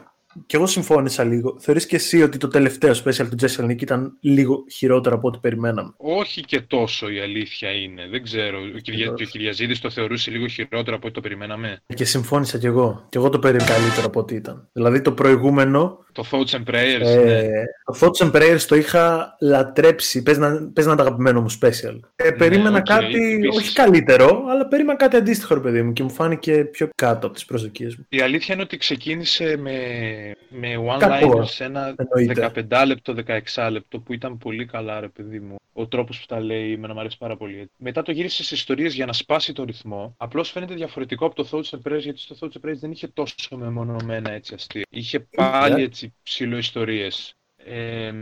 [0.46, 4.66] και εγώ συμφώνησα λίγο, θεωρείς και εσύ ότι το τελευταίο special του Jeselnik ήταν λίγο
[4.72, 8.08] χειρότερο από ό,τι περιμέναμε; Όχι και τόσο η αλήθεια είναι.
[8.12, 8.58] Δεν ξέρω.
[8.76, 9.00] Ο, Κυρια...
[9.00, 9.20] Βεβαίως.
[9.20, 11.82] και ο Κυριαζίδης το θεωρούσε λίγο χειρότερο από ό,τι το περιμέναμε.
[11.96, 13.06] Και συμφώνησα κι εγώ.
[13.10, 14.68] Και εγώ το περίμενα καλύτερο από ό,τι ήταν.
[14.72, 17.48] Δηλαδή το προηγούμενο, Το Thoughts and Prayers, ε, ναι.
[17.86, 20.24] το Thoughts and Prayers το είχα λατρέψει.
[20.24, 22.00] Πες να, πες να είναι το αγαπημένο μου special.
[22.16, 23.58] Ε, περίμενα οκ, κάτι, επίσης.
[23.58, 27.36] όχι καλύτερο, αλλά περίμενα κάτι αντίστοιχο, ρε παιδί μου, και μου φάνηκε πιο κάτω από
[27.36, 28.06] τις προσδοκίες μου.
[28.10, 29.72] Η αλήθεια είναι ότι ξεκίνησε με,
[30.49, 32.51] με Κακός, one-liners ένα εννοείται.
[32.69, 33.15] 15 λεπτό,
[33.53, 35.55] 16 λεπτό που ήταν πολύ καλά ρε παιδί μου.
[35.73, 37.69] Ο τρόπος που τα λέει εμένα μου αρέσει πάρα πολύ.
[37.78, 40.13] Μετά το γύρισε σε ιστορίες για να σπάσει το ρυθμό.
[40.17, 43.07] Απλώς φαίνεται διαφορετικό από το Thoughts and Prayers γιατί στο Thoughts and Prayers δεν είχε
[43.07, 44.86] τόσο μεμονωμένα έτσι αστεία.
[44.89, 47.36] Είχε πάλι έτσι ψιλοϊστορίες.
[47.55, 48.13] Ε,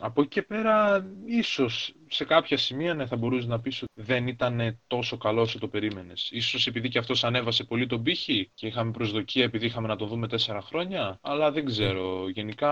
[0.00, 4.26] από εκεί και πέρα, ίσως σε κάποια σημεία ναι, θα μπορούσες να πεις ότι δεν
[4.26, 6.28] ήταν τόσο καλό όσο το περίμενες.
[6.32, 10.06] Ίσως επειδή και αυτός ανέβασε πολύ τον πύχη και είχαμε προσδοκία επειδή είχαμε να το
[10.06, 11.18] δούμε τέσσερα χρόνια.
[11.22, 12.28] Αλλά δεν ξέρω.
[12.32, 12.68] Γενικά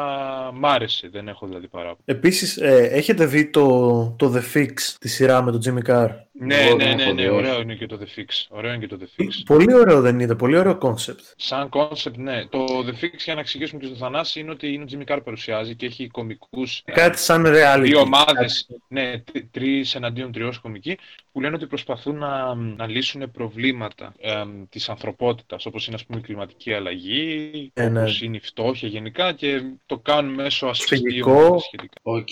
[0.55, 1.09] μ' άρεσε.
[1.09, 1.99] Δεν έχω δηλαδή παράπονο.
[2.05, 6.55] Επίσης, ε, έχετε δει το, το The Fix, τη σειρά με τον Jimmy Carr; Ναι,
[6.57, 8.27] Εγώ ναι, δεν ναι, έχω ναι, δει, ωραίο είναι και το The Fix.
[8.49, 9.29] Ωραίο είναι και το The Fix.
[9.45, 11.33] Πολύ ωραίο δεν είναι, πολύ ωραίο concept.
[11.37, 12.47] Σαν concept, ναι.
[12.47, 15.21] Το The Fix, για να εξηγήσουμε και στο Θανάση, είναι ότι είναι ο Jimmy Carr
[15.25, 17.81] παρουσιάζει και έχει κομικούς ε, Κάτι σαν reality.
[17.83, 20.99] δύο ομάδες, ναι, τρι- τρεις εναντίον τριών κομικοί,
[21.33, 26.19] που λένε ότι προσπαθούν να, να λύσουν προβλήματα ε, της ανθρωπότητας, όπως είναι ας πούμε
[26.19, 28.01] η κλιματική αλλαγή, Ε, ναι.
[28.01, 31.55] όπως είναι η φτώχεια γενικά και το κάνουν μέσω αστείων Φυγικό.
[31.55, 32.01] και σχετικά.
[32.03, 32.29] Οκ.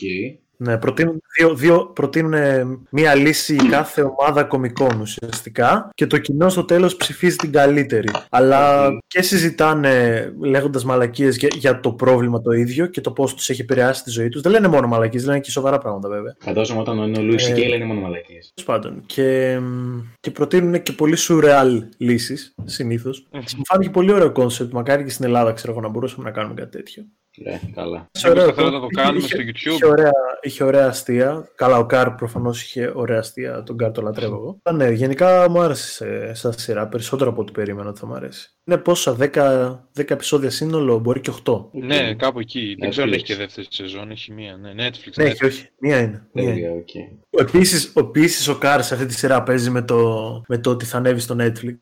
[0.60, 6.48] Ναι, προτείνουν, δύο, δύο, προτείνουν ε, μία λύση κάθε ομάδα κομικών ουσιαστικά και το κοινό
[6.48, 8.08] στο τέλος ψηφίζει την καλύτερη.
[8.30, 8.98] Αλλά Οκ.
[9.06, 13.60] και συζητάνε λέγοντας μαλακίες για, για το πρόβλημα το ίδιο και το πώς τους έχει
[13.60, 14.40] επηρεάσει τη ζωή τους.
[14.40, 16.36] Δεν λένε μόνο μαλακίες, λένε και σοβαρά πράγματα βέβαια.
[16.38, 17.68] Φαντάζομαι όταν είναι ο Louis Ε, C.K.
[17.68, 18.52] λένε μόνο μαλακίες.
[18.54, 19.02] Τέλος πάντων.
[19.06, 23.26] Και, μ, και προτείνουν και πολύ surreal λύσεις συνήθως.
[23.32, 23.40] Μμμ.
[23.56, 24.72] Μου φάνηκε πολύ ωραίο concept.
[24.72, 27.02] Μακάρι και στην Ελλάδα ξέρω εγώ να μπορούσαμε να κάνουμε κάτι τέτοιο.
[27.44, 28.06] Ναι, καλά.
[28.14, 29.74] Μήπως Ωραίο θα θέλατε να το είχε- κάνουμε είχε- στο YouTube.
[29.74, 30.10] Είχε ωραία,
[30.42, 31.48] είχε ωραία αστεία.
[31.54, 33.62] Καλά, ο Carr προφανώς είχε ωραία αστεία.
[33.62, 34.58] Τον Carr το λατρεύω εγώ.
[34.62, 38.14] Α, ναι, γενικά μου άρεσε σε- σαν σειρά περισσότερο από ό,τι περίμενα ότι θα μου
[38.14, 38.50] αρέσει.
[38.64, 41.68] Είναι πόσα, 10, 10 επεισόδια σύνολο, μπορεί και 8.
[41.72, 42.76] Ναι, κάπου εκεί.
[42.80, 43.16] Δεν ξέρω αν Netflix.
[43.16, 44.56] έχει και δεύτερη σεζόν, έχει μία.
[44.56, 45.12] Ναι, Netflix.
[45.16, 45.30] Ναι, Netflix.
[45.32, 45.68] όχι, όχι.
[45.80, 46.28] Μία είναι.
[46.32, 46.52] Μία είναι.
[46.52, 47.40] Τέλεια, οκ.
[47.40, 50.96] Επίσης, επίσης ο Carr σε αυτή τη σειρά παίζει με το, με το ότι θα
[50.96, 51.78] ανέβει στο Netflix.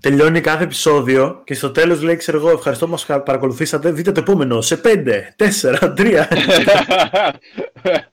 [0.00, 3.90] Τελειώνει κάθε επεισόδιο και στο τέλος λέει, ξέρω εγώ, ευχαριστώ που μας παρακολουθήσατε.
[3.90, 6.26] Δείτε το επόμενο σε 5, 4, 3.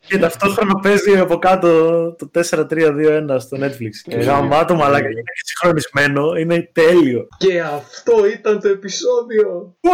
[0.07, 1.67] και ταυτόχρονα παίζει από κάτω
[2.15, 3.93] το 4-3-2-1 στο Netflix.
[4.03, 5.09] Και Ε, γαμάτο μαλάκα.
[5.09, 6.35] Είναι και συγχρονισμένο.
[6.35, 7.27] Είναι τέλειο.
[7.37, 9.75] Και αυτό ήταν το επεισόδιο.
[9.81, 9.89] Wow,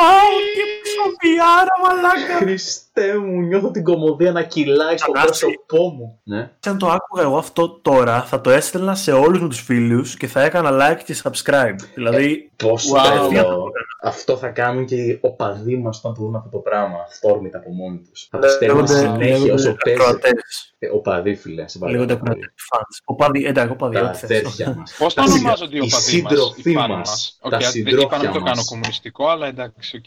[0.54, 2.46] τι επεισοδιάρα μαλάκα.
[2.94, 5.46] Χριστέ μου, νιώθω την κομμωδία να κυλάει στο Θανάση.
[5.46, 6.20] πρόσωπό μου.
[6.24, 6.52] Ναι.
[6.66, 10.28] Αν το άκουγα εγώ αυτό τώρα, θα το έστελνα σε όλους μου τους φίλους και
[10.28, 11.76] θα έκανα like και subscribe.
[11.96, 13.34] Δηλαδή, Πόσο Wow.
[13.34, 13.72] καλό.
[14.04, 16.96] Αυτό θα κάνουν και οι οπαδοί μας όταν το δουν αυτό το πράγμα.
[17.08, 18.28] Αυθόρμητα από μόνοι τους.
[18.32, 20.02] Θα το στέλνουν λέγονται- συνέχεια λέγονται όσο παίζει.
[20.02, 20.74] ακροατές.
[20.80, 21.68] Ε, Οπαδοί, φίλε.
[21.68, 22.32] Σε παρακαλώ Λέγονται πολύ.
[22.32, 23.02] ακροατές fans.
[23.06, 24.24] Ο παδί, εντάξει, ο παδί, Τα ό,τι θες.
[24.24, 24.96] αδέρφια μας.
[25.00, 27.48] Πώς τα Τα ονομάζονται οι συντρο- οπαδοί οι μας, σύντροφοί οι φαν μας, μας; τα
[27.48, 28.66] Οκ, δεν είπα να συντρόφια μην το κάνω μας.
[28.66, 30.06] κομμουνιστικό, αλλά εντάξει, οκ.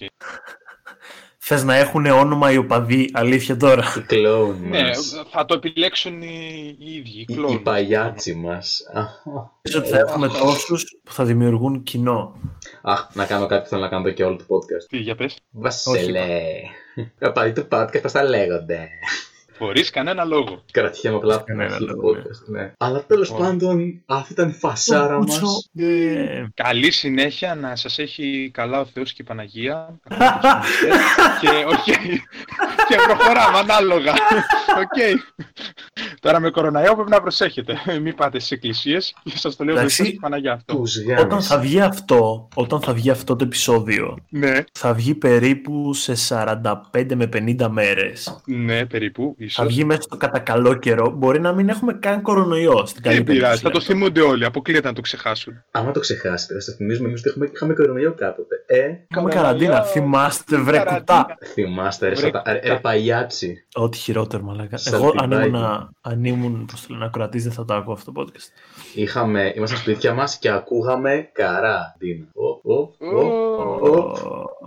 [1.45, 3.85] Θες να έχουν όνομα οι οπαδοί, αλήθεια τώρα.
[3.97, 5.23] Οι κλόουν Ναι, μας.
[5.31, 7.55] θα το επιλέξουν οι, οι ίδιοι, οι Οι, κλόνοι.
[7.55, 8.81] οι παγιάτσι μας.
[8.93, 9.09] Αχ,
[9.63, 12.35] Νομίζω ότι θα έχουμε τόσους που θα δημιουργούν κοινό.
[12.83, 14.87] Αχ, να κάνω κάτι που θέλω να κάνω εδώ και όλο το podcast.
[14.89, 15.37] Τι, για πες.
[15.51, 16.31] Βασιλέ.
[17.23, 18.89] Οπαδοί του podcast, πώς τα λέγονται.
[19.65, 20.65] Χωρίς κανένα λόγο.
[20.71, 22.21] Κρατιέμαι απλά από την Κανένα αρχή του λόγο, ναι.
[22.23, 22.45] podcast.
[22.47, 22.73] Ναι.
[22.79, 23.35] Αλλά τέλος Ω.
[23.35, 25.41] πάντων, αυτή ήταν η φασάρα Κουτσο.
[25.41, 25.71] μας.
[25.77, 29.99] Ε, Καλή συνέχεια, να σας έχει καλά ο Θεός και η Παναγία.
[31.41, 32.17] και, okay.
[32.89, 34.13] και προχωράμε ανάλογα.
[34.79, 35.21] Οκ.
[36.21, 37.77] Τώρα με κοροναϊό πρέπει να προσέχετε.
[38.03, 40.11] Μην πάτε στις εκκλησίες και σας το λέω ο Θεός Εντάξει.
[40.13, 40.77] και η Παναγία αυτό.
[40.77, 41.47] Τους Όταν γάμους.
[41.47, 47.15] θα βγει αυτό, όταν θα βγει αυτό το επεισόδιο, Ναι, θα βγει περίπου σε 45
[47.15, 48.41] με 50 μέρες.
[48.45, 49.75] ναι, περίπου, Θα ίσως.
[49.75, 51.11] βγει μέσα στο κατά καλό καιρό.
[51.11, 53.93] Μπορεί να μην έχουμε καν κορονοϊό στην καλή Δεν πειράζει, περίπτωση, θα το λέμε.
[54.13, 54.45] θυμούνται όλοι.
[54.45, 55.55] Αποκλείεται να το ξεχάσουν.
[55.71, 58.65] Άμα το ξεχάσετε, θα σας θυμίζουμε εμείς ότι έχουμε, είχαμε κορονοϊό κάποτε.
[58.67, 59.83] Ε, Είχαμε καραντίνα.
[59.83, 60.99] Θυμάστε βρε Καραντίνα.
[60.99, 61.37] κουτά.
[61.53, 62.43] θυμάστε ρε, Βρε, σατα...
[62.53, 63.67] ρε, ρε παγιάτσι.
[63.75, 64.77] Ό,τι χειρότερο, μαλάκα.
[64.77, 65.49] Σαν Εγώ αν πιπάκι.
[65.49, 68.49] ήμουν, αν ήμουν πώς το λένε, ακροατής, δεν θα το ακούω αυτό το podcast.
[68.95, 72.27] Είχαμε, ήμασταν σπίτια μας και ακούγαμε καραντίνα.
[72.35, 73.19] Ω, ω, ω,
[73.81, 73.97] ω.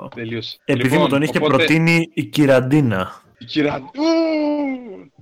[0.04, 0.08] Ω.
[0.16, 0.58] Τελείωσε.
[0.66, 3.24] Επειδή Λοιπόν, μου τον είχε οπότε, προτείνει η Κυραντίνα.
[3.38, 3.90] Η κυρία- Ου,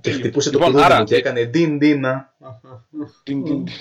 [0.00, 0.18] τέλειο.
[0.18, 2.32] χτυπούσε το Λοιπόν, κουδούνι άρα, μου και έκανε ντιν ντίνα.
[3.22, 3.74] Τιν, τιν, τιν.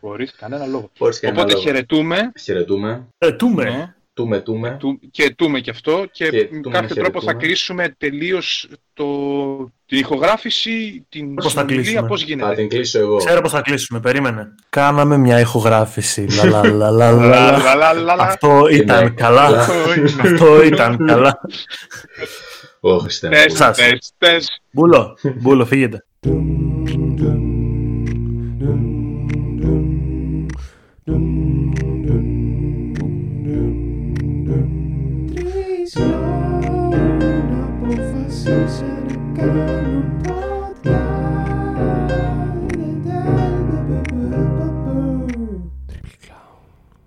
[0.00, 0.90] Χωρίς κανένα λόγο.
[0.98, 1.64] Χωρίς κανένα Οπότε λόγο.
[1.66, 2.32] χαιρετούμε.
[2.42, 3.06] Χαιρετούμε.
[3.18, 3.64] Ετούμε.
[3.64, 3.94] Ναι.
[4.14, 4.76] Τούμε, τούμε.
[4.78, 7.32] Του- και τούμε και αυτό και, Και με τούμε, κάποιο τρόπο θα χαιρετούμε.
[7.46, 9.04] κλείσουμε τελείως το...
[9.86, 12.54] την ηχογράφηση, την Πώς θα συνομιλία, κλείσουμε; πώς Θα γίνεται.
[12.54, 13.16] την κλείσω εγώ.
[13.16, 14.54] Ξέρω πώς θα κλείσουμε, περίμενε.
[14.68, 16.26] Κάναμε μια ηχογράφηση.
[16.44, 17.58] Λα, λα, λα, λα, λα, Λα, λα.
[17.58, 18.22] λα, λα, λα, λα.
[18.22, 19.42] Αυτό ήταν Ναι, καλά.
[19.42, 19.58] καλά.
[19.60, 20.12] Αυτό είναι.
[20.22, 21.40] Αυτό ήταν καλά.
[22.84, 23.28] Ω, Χριστέ
[24.72, 26.04] Μπούλο, μπούλο, φύγετε.
[35.34, 39.02] Τρεις να αποφασίσα